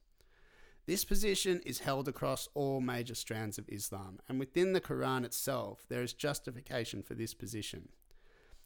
This 0.86 1.06
position 1.06 1.62
is 1.66 1.80
held 1.80 2.10
across 2.10 2.50
all 2.54 2.82
major 2.82 3.16
strands 3.16 3.58
of 3.58 3.70
Islam, 3.70 4.20
and 4.28 4.38
within 4.38 4.74
the 4.74 4.82
Quran 4.82 5.24
itself, 5.24 5.86
there 5.88 6.04
is 6.04 6.14
justification 6.14 7.02
for 7.02 7.14
this 7.14 7.34
position. 7.34 7.88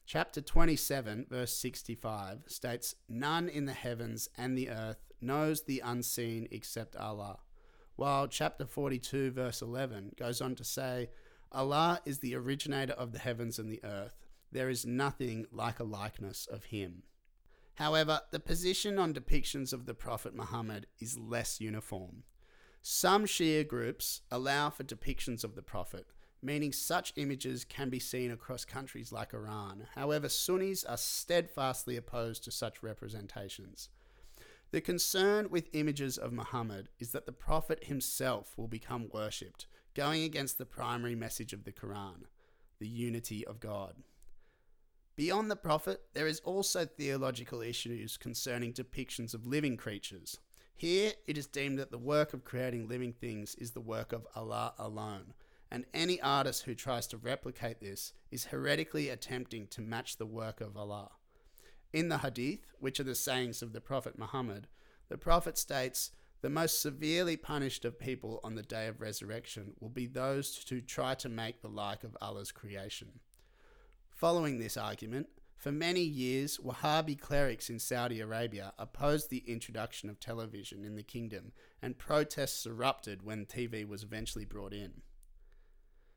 Chapter 0.08 0.42
27, 0.42 1.28
verse 1.30 1.54
65 1.54 2.40
states, 2.48 2.96
None 3.08 3.48
in 3.48 3.66
the 3.66 3.74
heavens 3.74 4.30
and 4.36 4.58
the 4.58 4.70
earth 4.70 5.12
knows 5.22 5.64
the 5.64 5.82
unseen 5.86 6.48
except 6.50 6.96
Allah. 6.96 7.40
While 7.98 8.28
chapter 8.28 8.66
42, 8.66 9.32
verse 9.32 9.62
11 9.62 10.14
goes 10.18 10.42
on 10.42 10.56
to 10.56 10.64
say, 10.64 11.10
Allah 11.52 12.02
is 12.06 12.20
the 12.20 12.36
originator 12.36 12.94
of 12.94 13.12
the 13.12 13.20
heavens 13.20 13.60
and 13.60 13.70
the 13.70 13.84
earth. 13.84 14.26
There 14.52 14.70
is 14.70 14.86
nothing 14.86 15.46
like 15.52 15.80
a 15.80 15.84
likeness 15.84 16.48
of 16.50 16.66
Him. 16.66 17.04
However, 17.76 18.22
the 18.32 18.40
position 18.40 18.98
on 18.98 19.14
depictions 19.14 19.72
of 19.72 19.86
the 19.86 19.94
Prophet 19.94 20.36
Muhammad 20.36 20.88
is 21.00 21.18
less 21.18 21.62
uniform. 21.62 22.24
Some 22.82 23.26
Shia 23.26 23.68
groups 23.68 24.22
allow 24.32 24.70
for 24.70 24.84
depictions 24.84 25.44
of 25.44 25.56
the 25.56 25.62
Prophet, 25.62 26.08
meaning 26.42 26.72
such 26.72 27.14
images 27.18 27.66
can 27.66 27.90
be 27.90 28.00
seen 28.00 28.32
across 28.32 28.66
countries 28.66 29.12
like 29.12 29.34
Iran. 29.34 29.88
However, 29.96 30.30
Sunnis 30.30 30.84
are 30.86 30.98
steadfastly 30.98 31.98
opposed 31.98 32.44
to 32.46 32.52
such 32.52 32.82
representations. 32.82 33.90
The 34.72 34.82
concern 34.82 35.50
with 35.50 35.70
images 35.74 36.18
of 36.18 36.34
Muhammad 36.34 36.90
is 37.00 37.12
that 37.12 37.26
the 37.26 37.32
Prophet 37.32 37.86
himself 37.86 38.54
will 38.58 38.68
become 38.68 39.10
worshipped, 39.14 39.68
going 39.98 40.22
against 40.22 40.60
the 40.60 40.66
primary 40.66 41.16
message 41.16 41.54
of 41.54 41.64
the 41.64 41.72
Quran, 41.72 42.28
the 42.80 42.88
unity 42.88 43.46
of 43.48 43.60
God. 43.60 43.96
Beyond 45.16 45.50
the 45.50 45.56
prophet, 45.56 46.02
there 46.14 46.28
is 46.28 46.40
also 46.42 46.86
theological 46.86 47.64
issues 47.64 48.16
concerning 48.16 48.74
depictions 48.74 49.34
of 49.34 49.48
living 49.48 49.76
creatures. 49.76 50.38
Here, 50.76 51.14
it 51.26 51.36
is 51.36 51.48
deemed 51.48 51.80
that 51.80 51.90
the 51.90 51.98
work 51.98 52.36
of 52.36 52.44
creating 52.44 52.88
living 52.88 53.12
things 53.12 53.56
is 53.56 53.72
the 53.72 53.82
work 53.82 54.14
of 54.14 54.28
Allah 54.36 54.76
alone, 54.78 55.34
and 55.72 55.86
any 55.96 56.22
artist 56.22 56.66
who 56.66 56.76
tries 56.76 57.08
to 57.08 57.18
replicate 57.18 57.80
this 57.80 58.14
is 58.30 58.46
heretically 58.46 59.10
attempting 59.10 59.66
to 59.70 59.82
match 59.82 60.18
the 60.18 60.28
work 60.28 60.62
of 60.62 60.78
Allah. 60.78 61.10
In 61.92 62.10
the 62.10 62.20
Hadith, 62.20 62.72
which 62.80 63.00
are 63.00 63.04
the 63.04 63.16
sayings 63.16 63.64
of 63.64 63.74
the 63.74 63.82
Prophet 63.82 64.20
Muhammad, 64.20 64.68
the 65.10 65.18
Prophet 65.18 65.58
states, 65.58 66.12
The 66.42 66.50
most 66.50 66.82
severely 66.82 67.36
punished 67.36 67.84
of 67.84 68.00
people 68.00 68.40
on 68.44 68.56
the 68.56 68.62
day 68.62 68.88
of 68.88 69.02
resurrection 69.02 69.74
will 69.80 69.90
be 69.90 70.06
those 70.06 70.64
who 70.70 70.82
try 70.82 71.16
to 71.16 71.30
make 71.30 71.62
the 71.62 71.68
like 71.68 72.04
of 72.04 72.16
Allah's 72.22 72.52
creation. 72.52 73.20
Following 74.12 74.60
this 74.60 74.78
argument, 74.78 75.28
for 75.58 75.72
many 75.72 76.02
years, 76.02 76.60
Wahhabi 76.60 77.20
clerics 77.20 77.70
in 77.70 77.80
Saudi 77.80 78.20
Arabia 78.20 78.74
opposed 78.78 79.30
the 79.30 79.44
introduction 79.48 80.10
of 80.10 80.20
television 80.20 80.86
in 80.86 80.96
the 80.96 81.02
kingdom, 81.02 81.52
and 81.82 81.98
protests 81.98 82.68
erupted 82.68 83.24
when 83.24 83.48
TV 83.48 83.88
was 83.88 84.04
eventually 84.04 84.46
brought 84.46 84.74
in. 84.74 85.02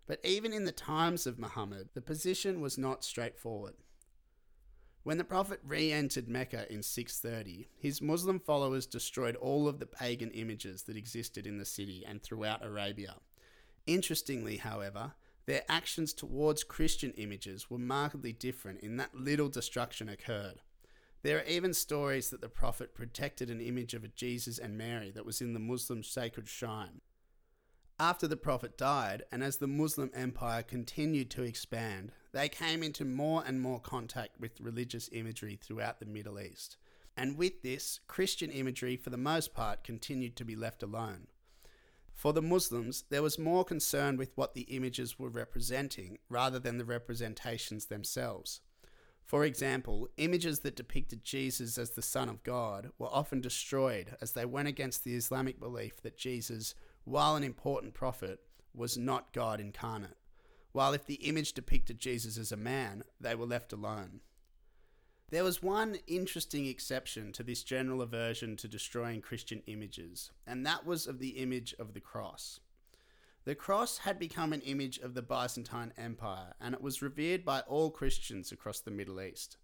But 0.06 0.20
even 0.22 0.52
in 0.52 0.66
the 0.66 0.72
times 0.72 1.26
of 1.26 1.38
Muhammad, 1.38 1.88
the 1.94 2.02
position 2.02 2.60
was 2.60 2.76
not 2.76 3.04
straightforward. 3.04 3.74
When 5.02 5.16
the 5.16 5.24
Prophet 5.24 5.60
re 5.66 5.90
entered 5.92 6.28
Mecca 6.28 6.70
in 6.70 6.82
630, 6.82 7.68
his 7.78 8.02
Muslim 8.02 8.38
followers 8.38 8.84
destroyed 8.84 9.34
all 9.36 9.66
of 9.66 9.78
the 9.78 9.86
pagan 9.86 10.30
images 10.32 10.82
that 10.82 10.96
existed 10.96 11.46
in 11.46 11.56
the 11.56 11.64
city 11.64 12.04
and 12.06 12.22
throughout 12.22 12.64
Arabia. 12.64 13.16
Interestingly, 13.86 14.58
however, 14.58 15.14
their 15.46 15.62
actions 15.70 16.12
towards 16.12 16.64
Christian 16.64 17.12
images 17.12 17.70
were 17.70 17.78
markedly 17.78 18.32
different 18.34 18.80
in 18.80 18.98
that 18.98 19.14
little 19.14 19.48
destruction 19.48 20.10
occurred. 20.10 20.60
There 21.22 21.38
are 21.38 21.44
even 21.44 21.72
stories 21.72 22.28
that 22.28 22.42
the 22.42 22.50
Prophet 22.50 22.94
protected 22.94 23.48
an 23.48 23.60
image 23.60 23.94
of 23.94 24.14
Jesus 24.14 24.58
and 24.58 24.76
Mary 24.76 25.10
that 25.12 25.26
was 25.26 25.40
in 25.40 25.54
the 25.54 25.60
Muslim 25.60 26.02
sacred 26.02 26.46
shrine. 26.46 27.00
After 28.00 28.26
the 28.26 28.38
Prophet 28.38 28.78
died, 28.78 29.24
and 29.30 29.44
as 29.44 29.58
the 29.58 29.66
Muslim 29.66 30.10
empire 30.14 30.62
continued 30.62 31.28
to 31.32 31.42
expand, 31.42 32.12
they 32.32 32.48
came 32.48 32.82
into 32.82 33.04
more 33.04 33.44
and 33.46 33.60
more 33.60 33.78
contact 33.78 34.40
with 34.40 34.58
religious 34.58 35.10
imagery 35.12 35.58
throughout 35.62 36.00
the 36.00 36.06
Middle 36.06 36.40
East. 36.40 36.78
And 37.14 37.36
with 37.36 37.60
this, 37.60 38.00
Christian 38.08 38.50
imagery, 38.50 38.96
for 38.96 39.10
the 39.10 39.18
most 39.18 39.52
part, 39.52 39.84
continued 39.84 40.34
to 40.36 40.46
be 40.46 40.56
left 40.56 40.82
alone. 40.82 41.26
For 42.14 42.32
the 42.32 42.40
Muslims, 42.40 43.04
there 43.10 43.22
was 43.22 43.38
more 43.38 43.66
concern 43.66 44.16
with 44.16 44.32
what 44.34 44.54
the 44.54 44.62
images 44.62 45.18
were 45.18 45.28
representing 45.28 46.16
rather 46.30 46.58
than 46.58 46.78
the 46.78 46.86
representations 46.86 47.84
themselves. 47.84 48.62
For 49.26 49.44
example, 49.44 50.08
images 50.16 50.60
that 50.60 50.74
depicted 50.74 51.22
Jesus 51.22 51.76
as 51.76 51.90
the 51.90 52.00
Son 52.00 52.30
of 52.30 52.42
God 52.44 52.92
were 52.98 53.12
often 53.12 53.42
destroyed 53.42 54.16
as 54.22 54.32
they 54.32 54.46
went 54.46 54.68
against 54.68 55.04
the 55.04 55.14
Islamic 55.14 55.60
belief 55.60 56.00
that 56.00 56.16
Jesus, 56.16 56.74
while 57.04 57.36
an 57.36 57.44
important 57.44 57.94
prophet, 57.94 58.40
was 58.74 58.96
not 58.96 59.32
God 59.32 59.60
incarnate, 59.60 60.16
while 60.72 60.92
if 60.92 61.06
the 61.06 61.14
image 61.26 61.52
depicted 61.52 61.98
Jesus 61.98 62.38
as 62.38 62.52
a 62.52 62.56
man, 62.56 63.02
they 63.20 63.34
were 63.34 63.46
left 63.46 63.72
alone. 63.72 64.20
There 65.30 65.44
was 65.44 65.62
one 65.62 65.98
interesting 66.08 66.66
exception 66.66 67.32
to 67.32 67.44
this 67.44 67.62
general 67.62 68.02
aversion 68.02 68.56
to 68.56 68.68
destroying 68.68 69.20
Christian 69.20 69.62
images, 69.66 70.32
and 70.46 70.66
that 70.66 70.84
was 70.84 71.06
of 71.06 71.20
the 71.20 71.30
image 71.30 71.74
of 71.78 71.94
the 71.94 72.00
cross. 72.00 72.58
The 73.44 73.54
cross 73.54 73.98
had 73.98 74.18
become 74.18 74.52
an 74.52 74.60
image 74.60 74.98
of 74.98 75.14
the 75.14 75.22
Byzantine 75.22 75.92
Empire, 75.96 76.54
and 76.60 76.74
it 76.74 76.82
was 76.82 77.00
revered 77.00 77.44
by 77.44 77.60
all 77.60 77.90
Christians 77.90 78.52
across 78.52 78.80
the 78.80 78.90
Middle 78.90 79.20
East. 79.20 79.56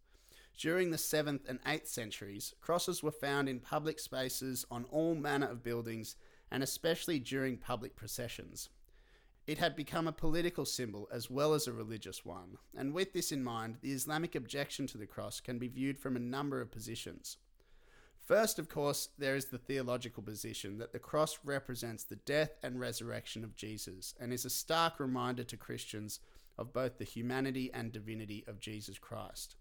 During 0.57 0.91
the 0.91 0.97
7th 0.97 1.47
and 1.49 1.63
8th 1.65 1.89
centuries, 1.89 2.55
crosses 2.61 3.03
were 3.03 3.11
found 3.11 3.49
in 3.49 3.61
public 3.61 3.99
spaces 3.99 4.65
on 4.71 4.85
all 4.85 5.15
manner 5.15 5.47
of 5.47 5.63
buildings, 5.63 6.17
and 6.51 6.63
especially 6.63 7.19
during 7.19 7.57
public 7.57 7.97
processions. 7.97 8.69
It 9.47 9.59
had 9.59 9.77
become 9.77 10.09
a 10.09 10.13
political 10.13 10.65
symbol 10.65 11.09
as 11.13 11.31
well 11.31 11.55
as 11.55 11.67
a 11.67 11.73
religious 11.73 12.25
one, 12.25 12.59
and 12.77 12.93
with 12.93 13.13
this 13.13 13.31
in 13.31 13.45
mind, 13.45 13.79
the 13.81 13.93
Islamic 13.93 14.35
objection 14.35 14.89
to 14.89 14.99
the 14.99 15.07
cross 15.07 15.41
can 15.41 15.59
be 15.59 15.69
viewed 15.69 15.99
from 15.99 16.17
a 16.17 16.21
number 16.21 16.61
of 16.61 16.73
positions. 16.73 17.37
First, 18.27 18.59
of 18.59 18.69
course, 18.69 19.11
there 19.19 19.37
is 19.37 19.47
the 19.47 19.59
theological 19.59 20.21
position 20.21 20.79
that 20.79 20.93
the 20.93 20.99
cross 20.99 21.39
represents 21.45 22.03
the 22.03 22.17
death 22.17 22.59
and 22.61 22.81
resurrection 22.81 23.45
of 23.45 23.55
Jesus 23.55 24.15
and 24.19 24.33
is 24.33 24.45
a 24.45 24.51
stark 24.51 24.99
reminder 24.99 25.45
to 25.45 25.57
Christians 25.57 26.19
of 26.59 26.73
both 26.73 26.99
the 26.99 27.05
humanity 27.05 27.71
and 27.73 27.93
divinity 27.93 28.43
of 28.49 28.59
Jesus 28.59 28.99
Christ. 28.99 29.55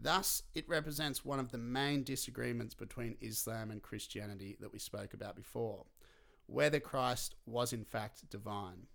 Thus, 0.00 0.42
it 0.54 0.68
represents 0.68 1.22
one 1.22 1.38
of 1.38 1.52
the 1.52 1.58
main 1.58 2.02
disagreements 2.02 2.74
between 2.74 3.18
Islam 3.20 3.70
and 3.70 3.82
Christianity 3.82 4.56
that 4.60 4.72
we 4.72 4.78
spoke 4.78 5.12
about 5.12 5.36
before 5.36 5.84
whether 6.52 6.80
Christ 6.80 7.34
was 7.46 7.72
in 7.72 7.84
fact 7.84 8.28
divine. 8.30 8.86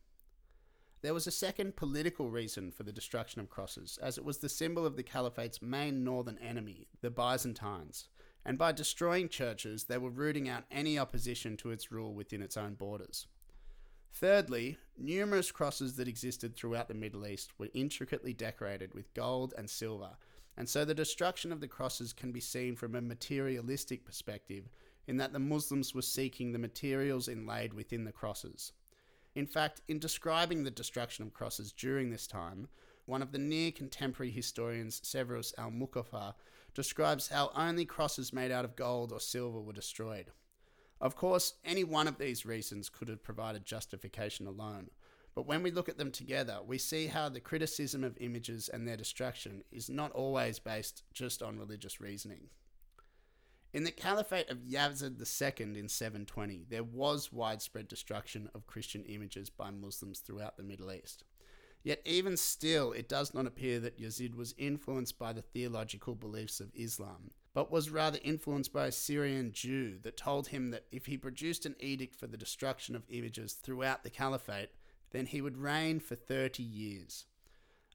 There 1.01 1.13
was 1.13 1.27
a 1.27 1.31
second 1.31 1.75
political 1.75 2.29
reason 2.29 2.71
for 2.71 2.83
the 2.83 2.91
destruction 2.91 3.39
of 3.39 3.49
crosses, 3.49 3.99
as 4.01 4.17
it 4.17 4.25
was 4.25 4.39
the 4.39 4.49
symbol 4.49 4.85
of 4.85 4.95
the 4.95 5.03
Caliphate's 5.03 5.61
main 5.61 6.03
northern 6.03 6.37
enemy, 6.39 6.87
the 7.01 7.11
Byzantines, 7.11 8.09
and 8.43 8.57
by 8.57 8.71
destroying 8.71 9.29
churches, 9.29 9.83
they 9.83 9.97
were 9.97 10.09
rooting 10.09 10.47
out 10.47 10.63
any 10.71 10.97
opposition 10.97 11.57
to 11.57 11.71
its 11.71 11.91
rule 11.91 12.13
within 12.13 12.41
its 12.41 12.57
own 12.57 12.73
borders. 12.75 13.27
Thirdly, 14.13 14.77
numerous 14.97 15.51
crosses 15.51 15.95
that 15.97 16.07
existed 16.07 16.55
throughout 16.55 16.87
the 16.87 16.93
Middle 16.93 17.27
East 17.27 17.51
were 17.59 17.69
intricately 17.73 18.33
decorated 18.33 18.93
with 18.93 19.13
gold 19.13 19.53
and 19.57 19.69
silver, 19.69 20.17
and 20.55 20.67
so 20.67 20.83
the 20.83 20.95
destruction 20.95 21.51
of 21.51 21.61
the 21.61 21.67
crosses 21.67 22.13
can 22.13 22.31
be 22.31 22.39
seen 22.39 22.75
from 22.75 22.95
a 22.95 23.01
materialistic 23.01 24.05
perspective, 24.05 24.69
in 25.07 25.17
that 25.17 25.33
the 25.33 25.39
Muslims 25.39 25.95
were 25.95 26.01
seeking 26.01 26.51
the 26.51 26.59
materials 26.59 27.27
inlaid 27.27 27.73
within 27.73 28.03
the 28.03 28.11
crosses. 28.11 28.73
In 29.35 29.47
fact, 29.47 29.81
in 29.87 29.99
describing 29.99 30.63
the 30.63 30.71
destruction 30.71 31.25
of 31.25 31.33
crosses 31.33 31.71
during 31.71 32.09
this 32.09 32.27
time, 32.27 32.67
one 33.05 33.21
of 33.21 33.31
the 33.31 33.37
near 33.37 33.71
contemporary 33.71 34.31
historians, 34.31 34.99
Severus 35.03 35.53
al 35.57 35.71
Muqaffa, 35.71 36.33
describes 36.73 37.29
how 37.29 37.51
only 37.55 37.85
crosses 37.85 38.33
made 38.33 38.51
out 38.51 38.65
of 38.65 38.75
gold 38.75 39.11
or 39.11 39.19
silver 39.19 39.61
were 39.61 39.73
destroyed. 39.73 40.31
Of 40.99 41.15
course, 41.15 41.53
any 41.63 41.83
one 41.83 42.07
of 42.07 42.17
these 42.17 42.45
reasons 42.45 42.89
could 42.89 43.07
have 43.07 43.23
provided 43.23 43.65
justification 43.65 44.45
alone, 44.45 44.89
but 45.35 45.45
when 45.45 45.61
we 45.61 45.69
look 45.69 45.87
at 45.87 45.99
them 45.99 46.11
together, 46.11 46.57
we 46.65 46.79
see 46.79 47.05
how 47.05 47.29
the 47.29 47.39
criticism 47.39 48.03
of 48.03 48.17
images 48.19 48.69
and 48.69 48.87
their 48.87 48.97
destruction 48.97 49.63
is 49.71 49.87
not 49.87 50.11
always 50.13 50.57
based 50.57 51.03
just 51.13 51.43
on 51.43 51.59
religious 51.59 52.01
reasoning. 52.01 52.49
In 53.77 53.83
the 53.83 53.91
Caliphate 53.91 54.49
of 54.49 54.63
Yazid 54.67 55.19
II 55.19 55.79
in 55.79 55.87
720, 55.87 56.65
there 56.67 56.83
was 56.83 57.31
widespread 57.31 57.87
destruction 57.87 58.49
of 58.55 58.65
Christian 58.65 59.03
images 59.03 59.51
by 59.51 59.69
Muslims 59.69 60.17
throughout 60.17 60.57
the 60.57 60.63
Middle 60.63 60.91
East. 60.91 61.23
Yet, 61.83 62.01
even 62.03 62.37
still, 62.37 62.91
it 62.91 63.07
does 63.07 63.35
not 63.35 63.45
appear 63.45 63.79
that 63.81 63.99
Yazid 63.99 64.33
was 64.33 64.55
influenced 64.57 65.19
by 65.19 65.31
the 65.31 65.43
theological 65.43 66.15
beliefs 66.15 66.59
of 66.59 66.71
Islam, 66.73 67.29
but 67.53 67.69
was 67.69 67.91
rather 67.91 68.17
influenced 68.23 68.73
by 68.73 68.87
a 68.87 68.91
Syrian 68.91 69.51
Jew 69.51 69.99
that 70.01 70.17
told 70.17 70.47
him 70.47 70.71
that 70.71 70.87
if 70.91 71.05
he 71.05 71.15
produced 71.15 71.67
an 71.67 71.75
edict 71.79 72.15
for 72.15 72.25
the 72.25 72.35
destruction 72.35 72.95
of 72.95 73.05
images 73.09 73.53
throughout 73.53 74.01
the 74.01 74.09
Caliphate, 74.09 74.71
then 75.11 75.27
he 75.27 75.39
would 75.39 75.59
reign 75.59 75.99
for 75.99 76.15
30 76.15 76.63
years. 76.63 77.25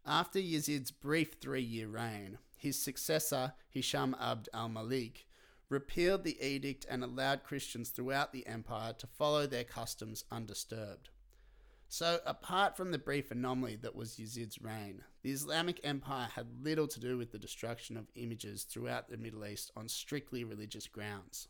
After 0.06 0.38
Yazid's 0.38 0.92
brief 0.92 1.40
three 1.40 1.60
year 1.60 1.88
reign, 1.88 2.38
his 2.56 2.78
successor, 2.78 3.54
Hisham 3.68 4.14
Abd 4.20 4.48
al 4.54 4.68
Malik, 4.68 5.26
repealed 5.72 6.22
the 6.22 6.40
edict 6.40 6.86
and 6.88 7.02
allowed 7.02 7.42
Christians 7.42 7.88
throughout 7.88 8.32
the 8.32 8.46
empire 8.46 8.92
to 8.92 9.06
follow 9.06 9.46
their 9.46 9.64
customs 9.64 10.24
undisturbed. 10.30 11.08
So, 11.88 12.20
apart 12.24 12.76
from 12.76 12.90
the 12.90 12.98
brief 12.98 13.30
anomaly 13.30 13.76
that 13.76 13.96
was 13.96 14.16
Yazid's 14.16 14.60
reign, 14.62 15.02
the 15.22 15.30
Islamic 15.30 15.80
Empire 15.82 16.28
had 16.34 16.62
little 16.62 16.86
to 16.88 17.00
do 17.00 17.18
with 17.18 17.32
the 17.32 17.38
destruction 17.38 17.96
of 17.96 18.10
images 18.14 18.64
throughout 18.64 19.10
the 19.10 19.16
Middle 19.16 19.44
East 19.44 19.72
on 19.76 19.88
strictly 19.88 20.44
religious 20.44 20.86
grounds. 20.86 21.48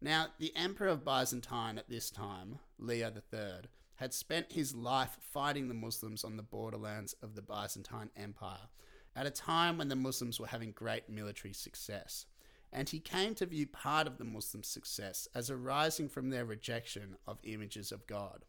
Now, 0.00 0.28
the 0.38 0.52
Emperor 0.56 0.88
of 0.88 1.04
Byzantine 1.04 1.78
at 1.78 1.88
this 1.88 2.10
time, 2.10 2.58
Leo 2.78 3.12
III, 3.12 3.68
had 3.96 4.14
spent 4.14 4.52
his 4.52 4.74
life 4.74 5.18
fighting 5.20 5.68
the 5.68 5.74
Muslims 5.74 6.24
on 6.24 6.36
the 6.36 6.42
borderlands 6.42 7.14
of 7.22 7.34
the 7.34 7.42
Byzantine 7.42 8.10
Empire 8.16 8.68
at 9.14 9.26
a 9.26 9.30
time 9.30 9.78
when 9.78 9.88
the 9.88 9.96
Muslims 9.96 10.40
were 10.40 10.46
having 10.46 10.72
great 10.72 11.08
military 11.08 11.52
success 11.52 12.26
and 12.72 12.88
he 12.88 13.00
came 13.00 13.34
to 13.34 13.46
view 13.46 13.66
part 13.66 14.06
of 14.06 14.18
the 14.18 14.24
Muslim 14.24 14.62
success 14.62 15.26
as 15.34 15.50
arising 15.50 16.08
from 16.08 16.30
their 16.30 16.44
rejection 16.44 17.16
of 17.26 17.38
images 17.42 17.90
of 17.90 18.06
God. 18.06 18.44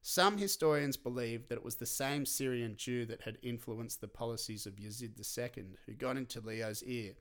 Some 0.00 0.38
historians 0.38 0.96
believe 0.96 1.48
that 1.48 1.56
it 1.56 1.64
was 1.64 1.76
the 1.76 1.86
same 1.86 2.26
Syrian 2.26 2.76
Jew 2.76 3.06
that 3.06 3.22
had 3.22 3.38
influenced 3.42 4.00
the 4.00 4.08
policies 4.08 4.66
of 4.66 4.76
Yazid 4.76 5.18
II 5.18 5.64
who 5.86 5.92
got 5.94 6.16
into 6.16 6.40
Leo's 6.40 6.82
ear, 6.84 7.14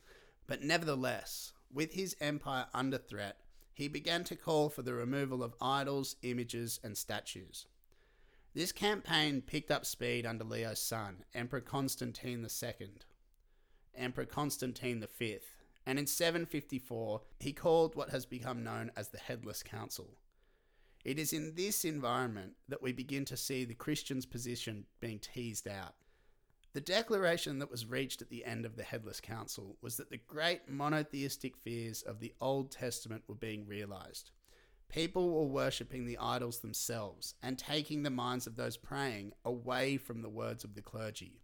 but 0.47 0.63
nevertheless, 0.63 1.53
with 1.73 1.93
his 1.93 2.15
empire 2.19 2.65
under 2.73 2.97
threat, 2.97 3.37
he 3.73 3.87
began 3.87 4.23
to 4.25 4.35
call 4.35 4.69
for 4.69 4.81
the 4.81 4.93
removal 4.93 5.43
of 5.43 5.55
idols, 5.61 6.15
images, 6.21 6.79
and 6.83 6.97
statues. 6.97 7.65
This 8.53 8.71
campaign 8.71 9.41
picked 9.41 9.71
up 9.71 9.85
speed 9.85 10.25
under 10.25 10.43
Leo's 10.43 10.79
son, 10.79 11.23
Emperor 11.33 11.61
Constantine 11.61 12.45
II. 12.45 12.89
Emperor 13.95 14.25
Constantine 14.25 15.03
V 15.17 15.39
and 15.85 15.99
in 15.99 16.07
754 16.07 17.21
he 17.39 17.53
called 17.53 17.95
what 17.95 18.09
has 18.09 18.25
become 18.25 18.63
known 18.63 18.91
as 18.95 19.09
the 19.09 19.17
Headless 19.17 19.63
Council. 19.63 20.17
It 21.03 21.19
is 21.19 21.33
in 21.33 21.55
this 21.55 21.83
environment 21.83 22.53
that 22.69 22.81
we 22.81 22.93
begin 22.93 23.25
to 23.25 23.37
see 23.37 23.65
the 23.65 23.73
Christians' 23.73 24.25
position 24.25 24.85
being 25.01 25.19
teased 25.19 25.67
out. 25.67 25.95
The 26.73 26.81
declaration 26.81 27.59
that 27.59 27.69
was 27.69 27.85
reached 27.85 28.21
at 28.21 28.29
the 28.29 28.45
end 28.45 28.65
of 28.65 28.77
the 28.77 28.83
Headless 28.83 29.19
Council 29.19 29.77
was 29.81 29.97
that 29.97 30.09
the 30.09 30.17
great 30.17 30.67
monotheistic 30.67 31.55
fears 31.57 32.01
of 32.01 32.19
the 32.19 32.33
Old 32.41 32.71
Testament 32.71 33.23
were 33.27 33.35
being 33.35 33.67
realized. 33.67 34.31
People 34.89 35.29
were 35.29 35.45
worshipping 35.45 36.05
the 36.05 36.17
idols 36.17 36.59
themselves 36.59 37.35
and 37.43 37.59
taking 37.59 38.01
the 38.01 38.09
minds 38.09 38.47
of 38.47 38.55
those 38.55 38.77
praying 38.77 39.33
away 39.45 39.97
from 39.97 40.21
the 40.21 40.29
words 40.29 40.63
of 40.63 40.73
the 40.73 40.81
clergy. 40.81 41.42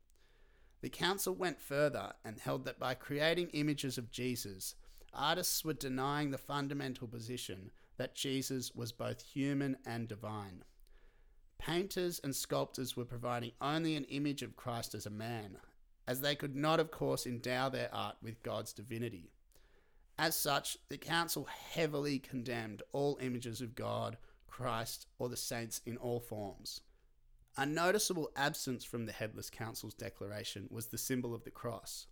The 0.82 0.89
council 0.89 1.36
went 1.36 1.60
further 1.60 2.13
and 2.24 2.39
held 2.39 2.65
that 2.65 2.80
by 2.80 2.94
creating 2.94 3.50
images 3.50 3.98
of 3.98 4.12
Jesus, 4.12 4.76
artists 5.13 5.65
were 5.65 5.74
denying 5.74 6.32
the 6.32 6.38
fundamental 6.38 7.08
position 7.08 7.72
that 7.98 8.15
Jesus 8.15 8.74
was 8.74 8.92
both 8.92 9.22
human 9.22 9.78
and 9.86 10.08
divine. 10.08 10.63
Painters 11.58 12.22
and 12.24 12.34
sculptors 12.34 12.96
were 12.96 13.04
providing 13.04 13.52
only 13.60 13.96
an 13.96 14.06
image 14.06 14.42
of 14.42 14.56
Christ 14.56 14.96
as 14.96 15.06
a 15.06 15.12
man, 15.12 15.58
as 16.08 16.22
they 16.22 16.34
could 16.36 16.56
not, 16.56 16.80
of 16.80 16.92
course, 16.92 17.28
endow 17.28 17.68
their 17.68 17.94
art 17.94 18.15
with 18.24 18.42
God's 18.42 18.72
divinity. 18.72 19.34
As 20.18 20.36
such, 20.36 20.78
the 20.88 20.98
council 20.98 21.48
heavily 21.74 22.20
condemned 22.20 22.84
all 22.94 23.18
images 23.22 23.60
of 23.60 23.76
God, 23.76 24.18
Christ, 24.48 25.08
or 25.18 25.28
the 25.28 25.38
saints 25.38 25.82
in 25.86 25.98
all 25.98 26.22
forms. 26.22 26.82
A 27.60 27.65
noticeable 27.65 28.32
absence 28.38 28.86
from 28.86 29.06
the 29.06 29.12
Headless 29.12 29.50
Council's 29.50 29.93
declaration 29.93 30.69
was 30.72 30.88
the 30.88 30.98
symbol 30.98 31.36
of 31.36 31.43
the 31.43 31.52
cross. 31.52 32.08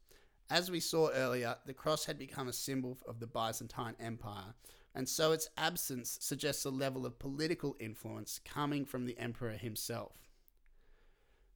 As 0.50 0.70
we 0.70 0.82
saw 0.82 1.10
earlier, 1.14 1.56
the 1.66 1.74
cross 1.74 2.04
had 2.04 2.20
become 2.20 2.50
a 2.50 2.54
symbol 2.54 2.98
of 3.08 3.22
the 3.22 3.28
Byzantine 3.28 3.96
Empire, 3.98 4.56
and 4.94 5.08
so 5.08 5.32
its 5.32 5.48
absence 5.56 6.18
suggests 6.20 6.66
a 6.66 6.70
level 6.70 7.06
of 7.06 7.18
political 7.18 7.78
influence 7.80 8.42
coming 8.44 8.84
from 8.84 9.06
the 9.06 9.18
emperor 9.18 9.54
himself. 9.54 10.18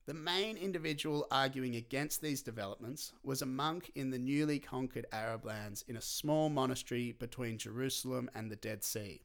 The 0.06 0.14
main 0.14 0.56
individual 0.56 1.28
arguing 1.30 1.76
against 1.76 2.22
these 2.22 2.42
developments 2.42 3.12
was 3.24 3.42
a 3.42 3.46
monk 3.46 3.92
in 3.94 4.10
the 4.10 4.20
newly 4.20 4.60
conquered 4.60 5.06
Arab 5.12 5.44
lands 5.44 5.84
in 5.86 5.98
a 5.98 6.02
small 6.02 6.48
monastery 6.48 7.12
between 7.12 7.58
Jerusalem 7.58 8.30
and 8.34 8.50
the 8.50 8.56
Dead 8.56 8.86
Sea. 8.86 9.20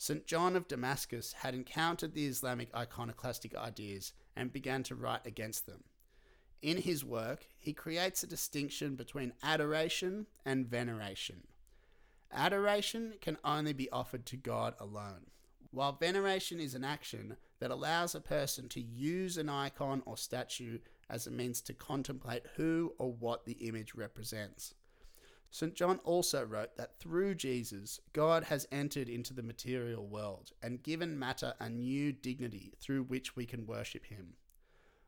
St. 0.00 0.24
John 0.26 0.54
of 0.54 0.68
Damascus 0.68 1.32
had 1.32 1.56
encountered 1.56 2.14
the 2.14 2.26
Islamic 2.26 2.72
iconoclastic 2.72 3.56
ideas 3.56 4.12
and 4.36 4.52
began 4.52 4.84
to 4.84 4.94
write 4.94 5.26
against 5.26 5.66
them. 5.66 5.82
In 6.62 6.78
his 6.78 7.04
work, 7.04 7.48
he 7.58 7.72
creates 7.72 8.22
a 8.22 8.28
distinction 8.28 8.94
between 8.94 9.32
adoration 9.42 10.26
and 10.46 10.68
veneration. 10.68 11.48
Adoration 12.32 13.14
can 13.20 13.38
only 13.44 13.72
be 13.72 13.90
offered 13.90 14.24
to 14.26 14.36
God 14.36 14.74
alone, 14.78 15.30
while 15.72 15.92
veneration 15.92 16.60
is 16.60 16.74
an 16.74 16.84
action 16.84 17.36
that 17.58 17.72
allows 17.72 18.14
a 18.14 18.20
person 18.20 18.68
to 18.68 18.80
use 18.80 19.36
an 19.36 19.48
icon 19.48 20.02
or 20.06 20.16
statue 20.16 20.78
as 21.10 21.26
a 21.26 21.32
means 21.32 21.60
to 21.62 21.72
contemplate 21.72 22.44
who 22.54 22.94
or 22.98 23.12
what 23.12 23.46
the 23.46 23.66
image 23.66 23.96
represents. 23.96 24.74
St. 25.50 25.74
John 25.74 25.98
also 26.04 26.44
wrote 26.44 26.76
that 26.76 26.98
through 26.98 27.34
Jesus, 27.34 28.00
God 28.12 28.44
has 28.44 28.68
entered 28.70 29.08
into 29.08 29.32
the 29.32 29.42
material 29.42 30.06
world 30.06 30.52
and 30.62 30.82
given 30.82 31.18
matter 31.18 31.54
a 31.58 31.70
new 31.70 32.12
dignity 32.12 32.74
through 32.80 33.04
which 33.04 33.34
we 33.34 33.46
can 33.46 33.66
worship 33.66 34.06
Him. 34.06 34.34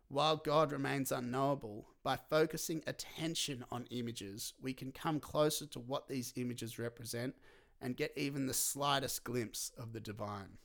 While 0.09 0.39
God 0.39 0.73
remains 0.73 1.13
unknowable, 1.13 1.87
by 2.03 2.17
focusing 2.17 2.83
attention 2.87 3.65
on 3.71 3.87
images, 3.91 4.55
we 4.61 4.73
can 4.73 4.91
come 4.91 5.21
closer 5.21 5.67
to 5.67 5.79
what 5.79 6.09
these 6.09 6.33
images 6.37 6.79
represent 6.79 7.37
and 7.81 7.97
get 7.97 8.13
even 8.17 8.47
the 8.47 8.55
slightest 8.55 9.23
glimpse 9.25 9.71
of 9.79 9.93
the 9.93 10.01
divine. 10.01 10.59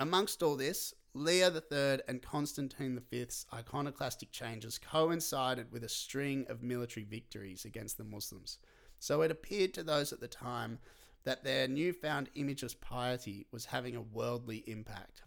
Amongst 0.00 0.42
all 0.42 0.56
this, 0.56 0.94
Leo 1.12 1.50
III 1.50 2.02
and 2.06 2.22
Constantine 2.22 3.00
V's 3.10 3.44
iconoclastic 3.52 4.30
changes 4.30 4.78
coincided 4.78 5.72
with 5.72 5.82
a 5.82 5.88
string 5.88 6.46
of 6.48 6.62
military 6.62 7.04
victories 7.04 7.64
against 7.64 7.98
the 7.98 8.04
Muslims, 8.04 8.58
so 9.00 9.22
it 9.22 9.30
appeared 9.30 9.74
to 9.74 9.82
those 9.82 10.12
at 10.12 10.20
the 10.20 10.28
time 10.28 10.78
that 11.24 11.42
their 11.42 11.66
newfound 11.66 12.30
image 12.36 12.62
of 12.62 12.80
piety 12.80 13.44
was 13.50 13.66
having 13.66 13.96
a 13.96 14.00
worldly 14.00 14.62
impact. 14.68 15.22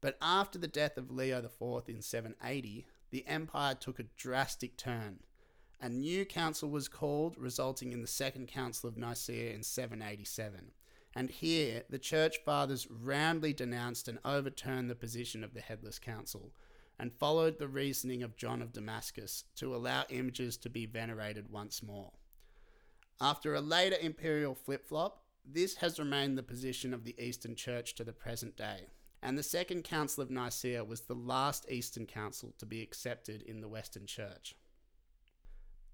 But 0.00 0.16
after 0.22 0.60
the 0.60 0.68
death 0.68 0.96
of 0.96 1.10
Leo 1.10 1.38
IV 1.38 1.88
in 1.88 2.02
780, 2.02 2.86
the 3.10 3.26
empire 3.26 3.74
took 3.74 3.98
a 3.98 4.04
drastic 4.16 4.76
turn. 4.76 5.18
A 5.80 5.88
new 5.88 6.24
council 6.24 6.70
was 6.70 6.86
called, 6.86 7.36
resulting 7.36 7.92
in 7.92 8.00
the 8.00 8.06
Second 8.06 8.46
Council 8.46 8.88
of 8.88 8.96
Nicaea 8.96 9.52
in 9.52 9.64
787 9.64 10.70
and 11.16 11.30
here 11.30 11.82
the 11.88 11.98
church 11.98 12.36
fathers 12.44 12.86
roundly 12.90 13.54
denounced 13.54 14.06
and 14.06 14.18
overturned 14.22 14.90
the 14.90 14.94
position 14.94 15.42
of 15.42 15.54
the 15.54 15.62
headless 15.62 15.98
council 15.98 16.52
and 16.98 17.12
followed 17.12 17.58
the 17.58 17.66
reasoning 17.66 18.22
of 18.22 18.36
John 18.36 18.60
of 18.60 18.74
Damascus 18.74 19.44
to 19.56 19.74
allow 19.74 20.04
images 20.10 20.58
to 20.58 20.68
be 20.70 20.84
venerated 20.84 21.50
once 21.50 21.82
more. 21.82 22.12
After 23.18 23.54
a 23.54 23.62
later 23.62 23.96
imperial 24.00 24.54
flip 24.54 24.86
flop, 24.86 25.22
this 25.50 25.76
has 25.76 25.98
remained 25.98 26.36
the 26.36 26.42
position 26.42 26.92
of 26.92 27.04
the 27.04 27.14
Eastern 27.18 27.54
Church 27.54 27.94
to 27.94 28.04
the 28.04 28.12
present 28.12 28.56
day, 28.56 28.88
and 29.22 29.38
the 29.38 29.42
Second 29.42 29.84
Council 29.84 30.22
of 30.22 30.30
Nicaea 30.30 30.84
was 30.84 31.02
the 31.02 31.14
last 31.14 31.70
Eastern 31.70 32.04
Council 32.04 32.52
to 32.58 32.66
be 32.66 32.82
accepted 32.82 33.40
in 33.42 33.62
the 33.62 33.68
Western 33.68 34.04
Church. 34.06 34.54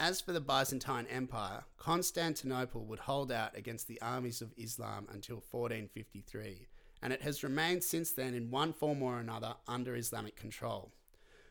As 0.02 0.20
for 0.20 0.32
the 0.32 0.40
Byzantine 0.40 1.06
Empire, 1.08 1.62
Constantinople 1.78 2.84
would 2.86 2.98
hold 2.98 3.30
out 3.30 3.56
against 3.56 3.86
the 3.86 4.02
armies 4.02 4.42
of 4.42 4.52
Islam 4.56 5.06
until 5.12 5.36
1453, 5.36 6.66
and 7.00 7.12
it 7.12 7.22
has 7.22 7.44
remained 7.44 7.84
since 7.84 8.10
then 8.10 8.34
in 8.34 8.50
one 8.50 8.72
form 8.72 9.00
or 9.00 9.20
another 9.20 9.54
under 9.68 9.94
Islamic 9.94 10.34
control. 10.34 10.90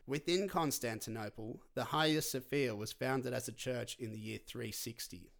Within 0.06 0.50
Constantinople, 0.50 1.62
the 1.74 1.84
Hagia 1.86 2.20
Sophia 2.20 2.76
was 2.76 2.92
founded 2.92 3.32
as 3.32 3.48
a 3.48 3.52
church 3.52 3.96
in 3.98 4.12
the 4.12 4.18
year 4.18 4.38
360. 4.46 5.32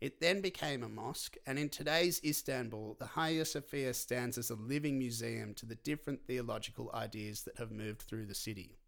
It 0.00 0.22
then 0.22 0.40
became 0.40 0.82
a 0.82 0.88
mosque, 0.88 1.36
and 1.46 1.58
in 1.58 1.68
today's 1.68 2.18
Istanbul, 2.24 2.96
the 2.98 3.08
Hagia 3.08 3.44
Sophia 3.44 3.92
stands 3.92 4.38
as 4.38 4.48
a 4.48 4.54
living 4.54 4.98
museum 4.98 5.52
to 5.56 5.66
the 5.66 5.74
different 5.74 6.26
theological 6.26 6.90
ideas 6.94 7.42
that 7.42 7.58
have 7.58 7.70
moved 7.70 8.00
through 8.00 8.24
the 8.24 8.34
city. 8.34 8.78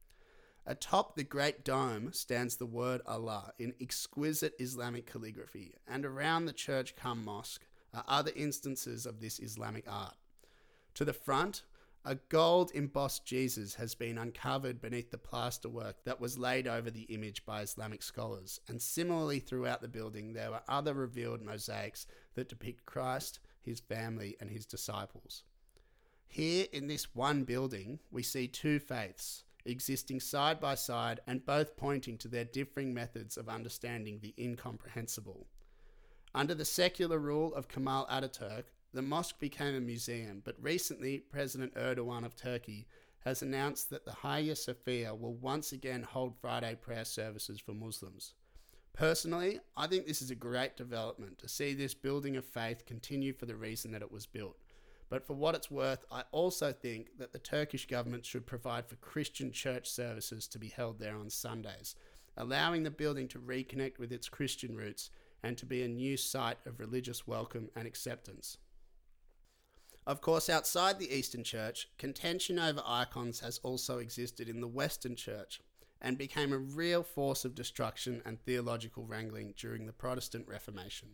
Atop 0.68 1.14
the 1.14 1.22
Great 1.22 1.64
Dome 1.64 2.12
stands 2.12 2.56
the 2.56 2.66
word 2.66 3.00
Allah 3.06 3.52
in 3.56 3.74
exquisite 3.80 4.54
Islamic 4.58 5.06
calligraphy, 5.06 5.76
and 5.86 6.04
around 6.04 6.46
the 6.46 6.52
church 6.52 6.96
cum 6.96 7.24
mosque 7.24 7.64
are 7.94 8.02
other 8.08 8.32
instances 8.34 9.06
of 9.06 9.20
this 9.20 9.38
Islamic 9.38 9.84
art. 9.86 10.16
To 10.94 11.04
the 11.04 11.12
front, 11.12 11.62
a 12.04 12.16
gold 12.16 12.72
embossed 12.74 13.24
Jesus 13.24 13.76
has 13.76 13.94
been 13.94 14.18
uncovered 14.18 14.80
beneath 14.80 15.12
the 15.12 15.18
plasterwork 15.18 15.94
that 16.04 16.20
was 16.20 16.36
laid 16.36 16.66
over 16.66 16.90
the 16.90 17.02
image 17.02 17.46
by 17.46 17.60
Islamic 17.60 18.02
scholars, 18.02 18.60
and 18.66 18.82
similarly 18.82 19.38
throughout 19.38 19.82
the 19.82 19.88
building, 19.88 20.32
there 20.32 20.50
were 20.50 20.62
other 20.66 20.94
revealed 20.94 21.42
mosaics 21.42 22.08
that 22.34 22.48
depict 22.48 22.84
Christ, 22.86 23.38
his 23.62 23.78
family, 23.78 24.36
and 24.40 24.50
his 24.50 24.66
disciples. 24.66 25.44
Here 26.26 26.66
in 26.72 26.88
this 26.88 27.14
one 27.14 27.44
building, 27.44 28.00
we 28.10 28.24
see 28.24 28.48
two 28.48 28.80
faiths 28.80 29.44
existing 29.66 30.20
side 30.20 30.60
by 30.60 30.74
side 30.74 31.20
and 31.26 31.44
both 31.44 31.76
pointing 31.76 32.18
to 32.18 32.28
their 32.28 32.44
differing 32.44 32.94
methods 32.94 33.36
of 33.36 33.48
understanding 33.48 34.20
the 34.20 34.34
incomprehensible. 34.38 35.46
Under 36.34 36.54
the 36.54 36.64
secular 36.64 37.18
rule 37.18 37.54
of 37.54 37.68
Kemal 37.68 38.06
Ataturk, 38.10 38.64
the 38.92 39.02
mosque 39.02 39.38
became 39.38 39.74
a 39.74 39.80
museum, 39.80 40.42
but 40.44 40.56
recently 40.60 41.18
President 41.18 41.74
Erdogan 41.74 42.24
of 42.24 42.36
Turkey 42.36 42.86
has 43.24 43.42
announced 43.42 43.90
that 43.90 44.04
the 44.04 44.14
Hagia 44.14 44.54
Sophia 44.54 45.14
will 45.14 45.34
once 45.34 45.72
again 45.72 46.02
hold 46.02 46.36
Friday 46.40 46.76
prayer 46.80 47.04
services 47.04 47.60
for 47.60 47.72
Muslims. 47.72 48.34
Personally, 48.92 49.60
I 49.76 49.86
think 49.86 50.06
this 50.06 50.22
is 50.22 50.30
a 50.30 50.36
great 50.36 50.76
development 50.76 51.38
to 51.38 51.48
see 51.48 51.74
this 51.74 51.92
building 51.92 52.36
of 52.36 52.44
faith 52.44 52.86
continue 52.86 53.32
for 53.32 53.46
the 53.46 53.56
reason 53.56 53.92
that 53.92 54.02
it 54.02 54.12
was 54.12 54.26
built. 54.26 54.56
But 55.08 55.26
for 55.26 55.34
what 55.34 55.54
it's 55.54 55.70
worth, 55.70 56.04
I 56.10 56.24
also 56.32 56.72
think 56.72 57.18
that 57.18 57.32
the 57.32 57.38
Turkish 57.38 57.86
government 57.86 58.26
should 58.26 58.46
provide 58.46 58.86
for 58.86 58.96
Christian 58.96 59.52
church 59.52 59.88
services 59.88 60.48
to 60.48 60.58
be 60.58 60.68
held 60.68 60.98
there 60.98 61.16
on 61.16 61.30
Sundays, 61.30 61.94
allowing 62.36 62.82
the 62.82 62.90
building 62.90 63.28
to 63.28 63.38
reconnect 63.38 63.98
with 63.98 64.12
its 64.12 64.28
Christian 64.28 64.76
roots 64.76 65.10
and 65.42 65.56
to 65.58 65.66
be 65.66 65.82
a 65.82 65.88
new 65.88 66.16
site 66.16 66.58
of 66.66 66.80
religious 66.80 67.26
welcome 67.26 67.68
and 67.76 67.86
acceptance. 67.86 68.58
Of 70.06 70.20
course, 70.20 70.48
outside 70.48 70.98
the 70.98 71.12
Eastern 71.12 71.44
Church, 71.44 71.88
contention 71.98 72.58
over 72.58 72.82
icons 72.86 73.40
has 73.40 73.58
also 73.58 73.98
existed 73.98 74.48
in 74.48 74.60
the 74.60 74.68
Western 74.68 75.16
Church 75.16 75.60
and 76.00 76.18
became 76.18 76.52
a 76.52 76.58
real 76.58 77.02
force 77.02 77.44
of 77.44 77.54
destruction 77.54 78.22
and 78.24 78.40
theological 78.40 79.04
wrangling 79.04 79.54
during 79.56 79.86
the 79.86 79.92
Protestant 79.92 80.46
Reformation. 80.46 81.08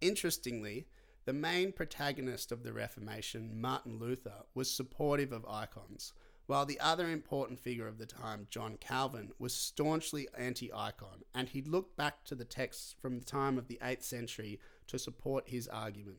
Interestingly, 0.00 0.86
the 1.24 1.32
main 1.32 1.72
protagonist 1.72 2.52
of 2.52 2.62
the 2.62 2.72
Reformation, 2.72 3.60
Martin 3.60 3.98
Luther, 3.98 4.44
was 4.54 4.70
supportive 4.70 5.32
of 5.32 5.46
icons, 5.48 6.12
while 6.46 6.66
the 6.66 6.80
other 6.80 7.08
important 7.10 7.58
figure 7.58 7.88
of 7.88 7.96
the 7.96 8.06
time, 8.06 8.46
John 8.50 8.76
Calvin, 8.78 9.32
was 9.38 9.54
staunchly 9.54 10.28
anti 10.36 10.70
icon, 10.72 11.24
and 11.34 11.48
he 11.48 11.62
looked 11.62 11.96
back 11.96 12.24
to 12.24 12.34
the 12.34 12.44
texts 12.44 12.94
from 13.00 13.18
the 13.18 13.24
time 13.24 13.56
of 13.56 13.68
the 13.68 13.78
8th 13.82 14.02
century 14.02 14.60
to 14.88 14.98
support 14.98 15.48
his 15.48 15.66
argument. 15.68 16.18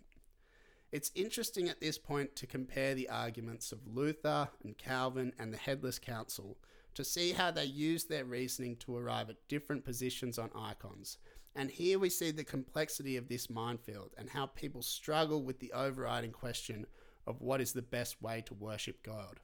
It's 0.91 1.12
interesting 1.13 1.70
at 1.70 1.82
this 1.82 1.98
point 1.98 2.36
to 2.38 2.48
compare 2.48 2.96
the 2.96 3.10
arguments 3.10 3.72
of 3.72 3.86
Luther 3.86 4.50
and 4.63 4.78
Calvin 4.78 5.34
and 5.38 5.54
the 5.54 5.58
Headless 5.58 6.00
Council 6.00 6.58
to 6.96 7.04
see 7.04 7.34
how 7.34 7.52
they 7.52 7.65
used 7.65 8.10
their 8.10 8.26
reasoning 8.26 8.78
to 8.78 8.96
arrive 8.96 9.30
at 9.30 9.48
different 9.48 9.84
positions 9.84 10.39
on 10.39 10.50
icons. 10.56 11.18
And 11.56 11.72
here 11.72 11.98
we 11.98 12.10
see 12.10 12.32
the 12.32 12.44
complexity 12.44 13.15
of 13.15 13.30
this 13.30 13.50
minefield 13.50 14.13
and 14.18 14.30
how 14.30 14.48
people 14.48 14.82
struggle 14.82 15.41
with 15.41 15.60
the 15.60 15.72
overriding 15.72 16.32
question 16.32 16.86
of 17.26 17.41
what 17.41 17.62
is 17.62 17.72
the 17.72 17.82
best 17.82 18.22
way 18.22 18.44
to 18.46 18.54
worship 18.54 19.02
God. 19.04 19.39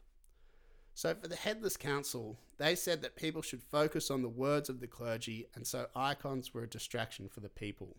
So, 0.93 1.15
for 1.15 1.29
the 1.29 1.37
Headless 1.37 1.77
Council, 1.77 2.37
they 2.57 2.75
said 2.75 3.01
that 3.01 3.15
people 3.15 3.41
should 3.41 3.63
focus 3.63 4.11
on 4.11 4.21
the 4.21 4.29
words 4.29 4.67
of 4.69 4.81
the 4.81 4.87
clergy, 4.87 5.47
and 5.55 5.65
so 5.65 5.87
icons 5.95 6.53
were 6.53 6.63
a 6.63 6.69
distraction 6.69 7.29
for 7.29 7.39
the 7.39 7.49
people. 7.49 7.95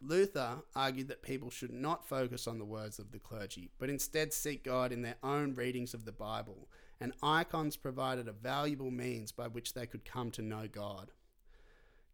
Luther 0.00 0.62
argued 0.74 1.08
that 1.08 1.22
people 1.22 1.50
should 1.50 1.70
not 1.70 2.08
focus 2.08 2.48
on 2.48 2.58
the 2.58 2.64
words 2.64 2.98
of 2.98 3.12
the 3.12 3.18
clergy, 3.18 3.70
but 3.78 3.90
instead 3.90 4.32
seek 4.32 4.64
God 4.64 4.92
in 4.92 5.02
their 5.02 5.16
own 5.22 5.54
readings 5.54 5.94
of 5.94 6.06
the 6.06 6.10
Bible, 6.10 6.68
and 6.98 7.12
icons 7.22 7.76
provided 7.76 8.26
a 8.28 8.32
valuable 8.32 8.90
means 8.90 9.30
by 9.30 9.46
which 9.46 9.74
they 9.74 9.86
could 9.86 10.04
come 10.04 10.30
to 10.32 10.42
know 10.42 10.66
God. 10.66 11.12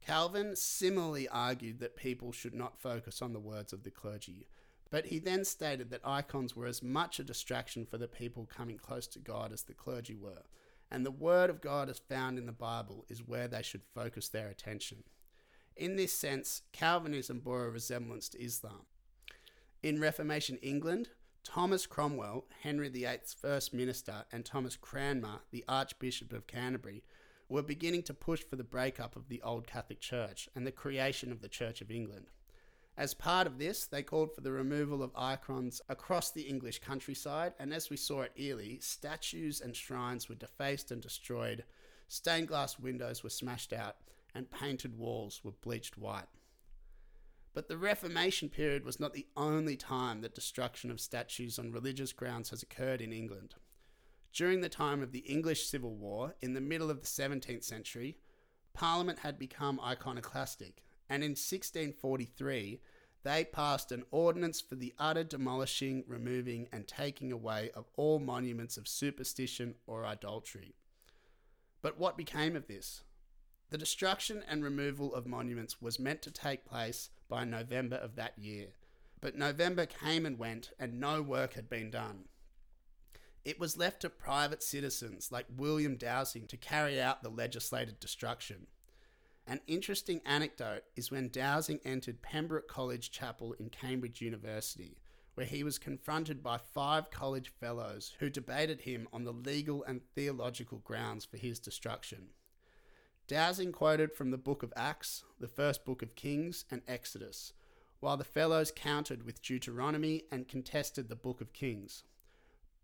Calvin 0.08 0.56
similarly 0.56 1.28
argued 1.28 1.80
that 1.80 1.94
people 1.94 2.32
should 2.32 2.54
not 2.54 2.80
focus 2.80 3.20
on 3.20 3.34
the 3.34 3.38
words 3.38 3.74
of 3.74 3.82
the 3.82 3.90
clergy, 3.90 4.46
but 4.90 5.04
he 5.04 5.18
then 5.18 5.44
stated 5.44 5.90
that 5.90 6.00
icons 6.02 6.56
were 6.56 6.64
as 6.64 6.82
much 6.82 7.20
a 7.20 7.24
distraction 7.24 7.84
for 7.84 7.98
the 7.98 8.08
people 8.08 8.46
coming 8.46 8.78
close 8.78 9.06
to 9.08 9.18
God 9.18 9.52
as 9.52 9.64
the 9.64 9.74
clergy 9.74 10.14
were, 10.14 10.44
and 10.90 11.04
the 11.04 11.10
Word 11.10 11.50
of 11.50 11.60
God 11.60 11.90
as 11.90 11.98
found 11.98 12.38
in 12.38 12.46
the 12.46 12.52
Bible 12.52 13.04
is 13.10 13.28
where 13.28 13.48
they 13.48 13.60
should 13.60 13.82
focus 13.94 14.30
their 14.30 14.48
attention. 14.48 15.04
In 15.76 15.96
this 15.96 16.14
sense, 16.14 16.62
Calvinism 16.72 17.40
bore 17.40 17.66
a 17.66 17.70
resemblance 17.70 18.30
to 18.30 18.42
Islam. 18.42 18.86
In 19.82 20.00
Reformation 20.00 20.56
England, 20.62 21.10
Thomas 21.44 21.84
Cromwell, 21.86 22.46
Henry 22.62 22.88
VIII's 22.88 23.36
first 23.38 23.74
minister, 23.74 24.24
and 24.32 24.46
Thomas 24.46 24.74
Cranmer, 24.74 25.40
the 25.50 25.66
Archbishop 25.68 26.32
of 26.32 26.46
Canterbury, 26.46 27.02
were 27.48 27.62
beginning 27.62 28.02
to 28.02 28.14
push 28.14 28.42
for 28.42 28.56
the 28.56 28.64
breakup 28.64 29.16
of 29.16 29.28
the 29.28 29.40
old 29.42 29.66
Catholic 29.66 30.00
Church 30.00 30.48
and 30.54 30.66
the 30.66 30.72
creation 30.72 31.32
of 31.32 31.40
the 31.40 31.48
Church 31.48 31.80
of 31.80 31.90
England. 31.90 32.26
As 32.96 33.14
part 33.14 33.46
of 33.46 33.58
this, 33.58 33.86
they 33.86 34.02
called 34.02 34.34
for 34.34 34.40
the 34.40 34.50
removal 34.50 35.04
of 35.04 35.12
icons 35.14 35.80
across 35.88 36.32
the 36.32 36.42
English 36.42 36.80
countryside, 36.80 37.54
and 37.58 37.72
as 37.72 37.90
we 37.90 37.96
saw 37.96 38.22
at 38.22 38.38
Ely, 38.38 38.78
statues 38.80 39.60
and 39.60 39.76
shrines 39.76 40.28
were 40.28 40.34
defaced 40.34 40.90
and 40.90 41.00
destroyed, 41.00 41.62
stained 42.08 42.48
glass 42.48 42.78
windows 42.78 43.22
were 43.22 43.30
smashed 43.30 43.72
out, 43.72 43.96
and 44.34 44.50
painted 44.50 44.98
walls 44.98 45.42
were 45.44 45.52
bleached 45.52 45.96
white. 45.96 46.26
But 47.54 47.68
the 47.68 47.78
Reformation 47.78 48.48
period 48.48 48.84
was 48.84 49.00
not 49.00 49.14
the 49.14 49.26
only 49.36 49.76
time 49.76 50.20
that 50.22 50.34
destruction 50.34 50.90
of 50.90 51.00
statues 51.00 51.58
on 51.58 51.72
religious 51.72 52.12
grounds 52.12 52.50
has 52.50 52.62
occurred 52.62 53.00
in 53.00 53.12
England. 53.12 53.54
During 54.32 54.60
the 54.60 54.68
time 54.68 55.02
of 55.02 55.12
the 55.12 55.20
English 55.20 55.66
Civil 55.66 55.94
War, 55.94 56.34
in 56.40 56.54
the 56.54 56.60
middle 56.60 56.90
of 56.90 57.00
the 57.00 57.06
17th 57.06 57.64
century, 57.64 58.18
Parliament 58.74 59.20
had 59.20 59.38
become 59.38 59.80
iconoclastic, 59.80 60.84
and 61.08 61.24
in 61.24 61.30
1643 61.30 62.80
they 63.24 63.44
passed 63.44 63.90
an 63.90 64.04
ordinance 64.10 64.60
for 64.60 64.76
the 64.76 64.94
utter 64.98 65.24
demolishing, 65.24 66.04
removing, 66.06 66.68
and 66.72 66.86
taking 66.86 67.32
away 67.32 67.70
of 67.74 67.90
all 67.96 68.18
monuments 68.20 68.76
of 68.76 68.86
superstition 68.86 69.74
or 69.86 70.06
idolatry. 70.06 70.74
But 71.82 71.98
what 71.98 72.16
became 72.16 72.54
of 72.54 72.68
this? 72.68 73.02
The 73.70 73.78
destruction 73.78 74.44
and 74.48 74.62
removal 74.62 75.14
of 75.14 75.26
monuments 75.26 75.82
was 75.82 75.98
meant 75.98 76.22
to 76.22 76.30
take 76.30 76.64
place 76.64 77.10
by 77.28 77.44
November 77.44 77.96
of 77.96 78.14
that 78.16 78.38
year, 78.38 78.68
but 79.20 79.36
November 79.36 79.84
came 79.84 80.24
and 80.24 80.38
went 80.38 80.70
and 80.78 81.00
no 81.00 81.20
work 81.20 81.54
had 81.54 81.68
been 81.68 81.90
done. 81.90 82.24
It 83.44 83.58
was 83.58 83.76
left 83.76 84.00
to 84.02 84.10
private 84.10 84.62
citizens 84.62 85.32
like 85.32 85.46
William 85.56 85.96
Dowsing 85.96 86.46
to 86.48 86.56
carry 86.56 87.00
out 87.00 87.22
the 87.22 87.30
legislated 87.30 87.98
destruction. 88.00 88.66
An 89.46 89.60
interesting 89.66 90.20
anecdote 90.26 90.82
is 90.96 91.10
when 91.10 91.30
Dowsing 91.30 91.80
entered 91.84 92.20
Pembroke 92.20 92.68
College 92.68 93.10
Chapel 93.10 93.54
in 93.54 93.70
Cambridge 93.70 94.20
University, 94.20 94.98
where 95.34 95.46
he 95.46 95.64
was 95.64 95.78
confronted 95.78 96.42
by 96.42 96.58
five 96.58 97.10
college 97.10 97.52
fellows 97.58 98.12
who 98.18 98.28
debated 98.28 98.82
him 98.82 99.08
on 99.12 99.24
the 99.24 99.32
legal 99.32 99.82
and 99.84 100.02
theological 100.14 100.78
grounds 100.78 101.24
for 101.24 101.38
his 101.38 101.58
destruction. 101.58 102.30
Dowsing 103.26 103.72
quoted 103.72 104.12
from 104.12 104.30
the 104.30 104.36
book 104.36 104.62
of 104.62 104.72
Acts, 104.76 105.24
the 105.38 105.48
first 105.48 105.84
book 105.84 106.02
of 106.02 106.14
Kings, 106.14 106.64
and 106.70 106.82
Exodus, 106.88 107.52
while 108.00 108.16
the 108.16 108.24
fellows 108.24 108.72
countered 108.74 109.22
with 109.22 109.40
Deuteronomy 109.40 110.24
and 110.30 110.48
contested 110.48 111.08
the 111.08 111.16
Book 111.16 111.40
of 111.40 111.52
Kings. 111.52 112.04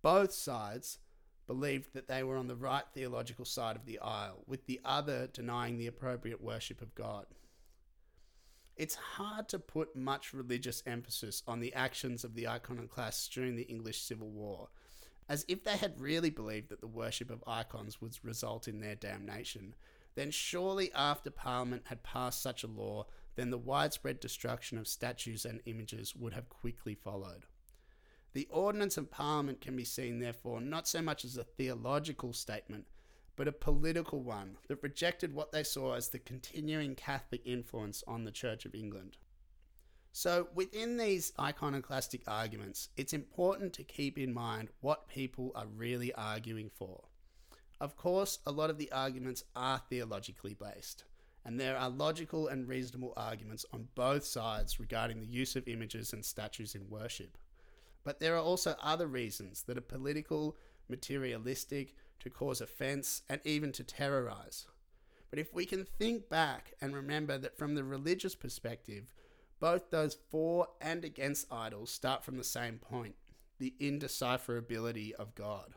Both 0.04 0.34
sides 0.34 0.98
believed 1.46 1.94
that 1.94 2.08
they 2.08 2.22
were 2.22 2.36
on 2.36 2.46
the 2.46 2.54
right 2.54 2.84
theological 2.92 3.46
side 3.46 3.74
of 3.74 3.86
the 3.86 3.98
aisle, 4.00 4.44
with 4.46 4.66
the 4.66 4.82
other 4.84 5.28
denying 5.28 5.78
the 5.78 5.86
appropriate 5.86 6.42
worship 6.42 6.82
of 6.82 6.94
God. 6.94 7.24
It's 8.76 8.96
hard 8.96 9.48
to 9.48 9.58
put 9.58 9.96
much 9.96 10.34
religious 10.34 10.82
emphasis 10.84 11.42
on 11.46 11.60
the 11.60 11.72
actions 11.72 12.22
of 12.22 12.34
the 12.34 12.46
iconoclasts 12.46 13.28
during 13.28 13.56
the 13.56 13.62
English 13.62 14.02
Civil 14.02 14.28
War, 14.28 14.68
as 15.26 15.46
if 15.48 15.64
they 15.64 15.78
had 15.78 15.98
really 15.98 16.28
believed 16.28 16.68
that 16.68 16.82
the 16.82 16.86
worship 16.86 17.30
of 17.30 17.42
icons 17.46 18.02
would 18.02 18.18
result 18.22 18.68
in 18.68 18.80
their 18.80 18.96
damnation, 18.96 19.74
then 20.16 20.30
surely 20.30 20.92
after 20.92 21.30
Parliament 21.30 21.84
had 21.86 22.02
passed 22.02 22.42
such 22.42 22.62
a 22.62 22.66
law, 22.66 23.06
then 23.36 23.48
the 23.48 23.56
widespread 23.56 24.20
destruction 24.20 24.76
of 24.76 24.86
statues 24.86 25.46
and 25.46 25.62
images 25.64 26.14
would 26.14 26.34
have 26.34 26.50
quickly 26.50 26.94
followed. 26.94 27.46
The 28.34 28.48
Ordinance 28.50 28.96
of 28.96 29.12
Parliament 29.12 29.60
can 29.60 29.76
be 29.76 29.84
seen, 29.84 30.18
therefore, 30.18 30.60
not 30.60 30.88
so 30.88 31.00
much 31.00 31.24
as 31.24 31.36
a 31.36 31.44
theological 31.44 32.32
statement, 32.32 32.86
but 33.36 33.46
a 33.46 33.52
political 33.52 34.22
one 34.22 34.56
that 34.66 34.82
rejected 34.82 35.32
what 35.32 35.52
they 35.52 35.62
saw 35.62 35.94
as 35.94 36.08
the 36.08 36.18
continuing 36.18 36.96
Catholic 36.96 37.42
influence 37.44 38.02
on 38.08 38.24
the 38.24 38.32
Church 38.32 38.64
of 38.64 38.74
England. 38.74 39.18
So, 40.10 40.48
within 40.52 40.96
these 40.96 41.32
iconoclastic 41.38 42.22
arguments, 42.26 42.88
it's 42.96 43.12
important 43.12 43.72
to 43.74 43.84
keep 43.84 44.18
in 44.18 44.34
mind 44.34 44.68
what 44.80 45.08
people 45.08 45.52
are 45.54 45.66
really 45.66 46.12
arguing 46.14 46.70
for. 46.70 47.04
Of 47.80 47.96
course, 47.96 48.40
a 48.46 48.52
lot 48.52 48.68
of 48.68 48.78
the 48.78 48.90
arguments 48.90 49.44
are 49.54 49.80
theologically 49.88 50.54
based, 50.54 51.04
and 51.44 51.60
there 51.60 51.76
are 51.76 51.88
logical 51.88 52.48
and 52.48 52.66
reasonable 52.66 53.12
arguments 53.16 53.64
on 53.72 53.88
both 53.94 54.24
sides 54.24 54.80
regarding 54.80 55.20
the 55.20 55.26
use 55.26 55.54
of 55.54 55.68
images 55.68 56.12
and 56.12 56.24
statues 56.24 56.74
in 56.74 56.90
worship. 56.90 57.38
But 58.04 58.20
there 58.20 58.36
are 58.36 58.42
also 58.42 58.76
other 58.82 59.06
reasons 59.06 59.62
that 59.62 59.78
are 59.78 59.82
political, 59.82 60.56
materialistic, 60.88 61.94
to 62.20 62.30
cause 62.30 62.60
offense, 62.60 63.22
and 63.28 63.40
even 63.44 63.72
to 63.72 63.84
terrorize. 63.84 64.66
But 65.30 65.38
if 65.38 65.52
we 65.52 65.66
can 65.66 65.84
think 65.84 66.28
back 66.28 66.74
and 66.80 66.94
remember 66.94 67.38
that 67.38 67.58
from 67.58 67.74
the 67.74 67.82
religious 67.82 68.34
perspective, 68.34 69.12
both 69.58 69.90
those 69.90 70.16
for 70.30 70.68
and 70.80 71.04
against 71.04 71.52
idols 71.52 71.90
start 71.90 72.24
from 72.24 72.36
the 72.36 72.44
same 72.44 72.78
point 72.78 73.14
the 73.58 73.74
indecipherability 73.80 75.12
of 75.12 75.34
God. 75.34 75.74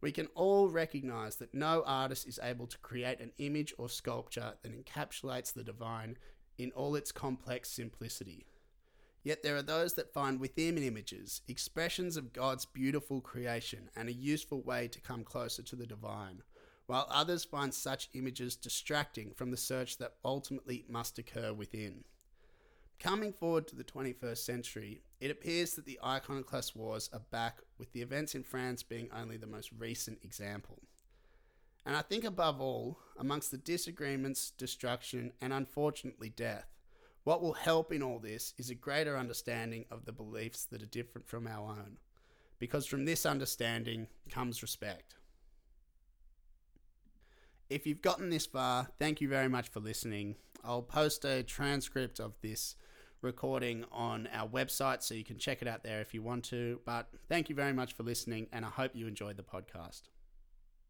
We 0.00 0.12
can 0.12 0.26
all 0.34 0.68
recognize 0.68 1.36
that 1.36 1.54
no 1.54 1.82
artist 1.86 2.26
is 2.26 2.40
able 2.42 2.66
to 2.66 2.78
create 2.78 3.20
an 3.20 3.32
image 3.38 3.74
or 3.78 3.88
sculpture 3.88 4.54
that 4.62 4.84
encapsulates 4.84 5.52
the 5.52 5.62
divine 5.62 6.16
in 6.58 6.72
all 6.72 6.96
its 6.96 7.12
complex 7.12 7.70
simplicity. 7.70 8.46
Yet 9.24 9.42
there 9.42 9.56
are 9.56 9.62
those 9.62 9.94
that 9.94 10.12
find 10.12 10.40
within 10.40 10.78
images 10.78 11.42
expressions 11.46 12.16
of 12.16 12.32
God's 12.32 12.64
beautiful 12.64 13.20
creation 13.20 13.88
and 13.94 14.08
a 14.08 14.12
useful 14.12 14.62
way 14.62 14.88
to 14.88 15.00
come 15.00 15.22
closer 15.22 15.62
to 15.62 15.76
the 15.76 15.86
divine, 15.86 16.42
while 16.86 17.06
others 17.08 17.44
find 17.44 17.72
such 17.72 18.10
images 18.14 18.56
distracting 18.56 19.32
from 19.32 19.50
the 19.50 19.56
search 19.56 19.98
that 19.98 20.14
ultimately 20.24 20.84
must 20.88 21.18
occur 21.18 21.52
within. 21.52 22.04
Coming 22.98 23.32
forward 23.32 23.66
to 23.68 23.76
the 23.76 23.84
21st 23.84 24.38
century, 24.38 25.02
it 25.20 25.30
appears 25.30 25.74
that 25.74 25.86
the 25.86 25.98
iconoclast 26.04 26.76
wars 26.76 27.08
are 27.12 27.22
back, 27.30 27.58
with 27.78 27.92
the 27.92 28.02
events 28.02 28.34
in 28.34 28.42
France 28.44 28.82
being 28.82 29.08
only 29.12 29.36
the 29.36 29.46
most 29.46 29.70
recent 29.76 30.18
example. 30.22 30.82
And 31.84 31.96
I 31.96 32.02
think 32.02 32.22
above 32.22 32.60
all, 32.60 32.98
amongst 33.18 33.50
the 33.50 33.58
disagreements, 33.58 34.50
destruction, 34.50 35.32
and 35.40 35.52
unfortunately 35.52 36.28
death, 36.28 36.66
what 37.24 37.42
will 37.42 37.54
help 37.54 37.92
in 37.92 38.02
all 38.02 38.18
this 38.18 38.54
is 38.58 38.70
a 38.70 38.74
greater 38.74 39.16
understanding 39.16 39.84
of 39.90 40.04
the 40.04 40.12
beliefs 40.12 40.64
that 40.66 40.82
are 40.82 40.86
different 40.86 41.28
from 41.28 41.46
our 41.46 41.70
own, 41.70 41.98
because 42.58 42.86
from 42.86 43.04
this 43.04 43.24
understanding 43.24 44.08
comes 44.30 44.62
respect. 44.62 45.14
If 47.70 47.86
you've 47.86 48.02
gotten 48.02 48.30
this 48.30 48.46
far, 48.46 48.88
thank 48.98 49.20
you 49.20 49.28
very 49.28 49.48
much 49.48 49.70
for 49.70 49.80
listening. 49.80 50.36
I'll 50.64 50.82
post 50.82 51.24
a 51.24 51.42
transcript 51.42 52.20
of 52.20 52.34
this 52.42 52.76
recording 53.22 53.84
on 53.90 54.28
our 54.32 54.48
website 54.48 55.02
so 55.02 55.14
you 55.14 55.24
can 55.24 55.38
check 55.38 55.62
it 55.62 55.68
out 55.68 55.84
there 55.84 56.00
if 56.00 56.12
you 56.12 56.22
want 56.22 56.44
to. 56.46 56.80
But 56.84 57.08
thank 57.28 57.48
you 57.48 57.54
very 57.54 57.72
much 57.72 57.94
for 57.94 58.02
listening, 58.02 58.48
and 58.52 58.64
I 58.64 58.68
hope 58.68 58.92
you 58.94 59.06
enjoyed 59.06 59.36
the 59.36 59.42
podcast. 59.42 60.02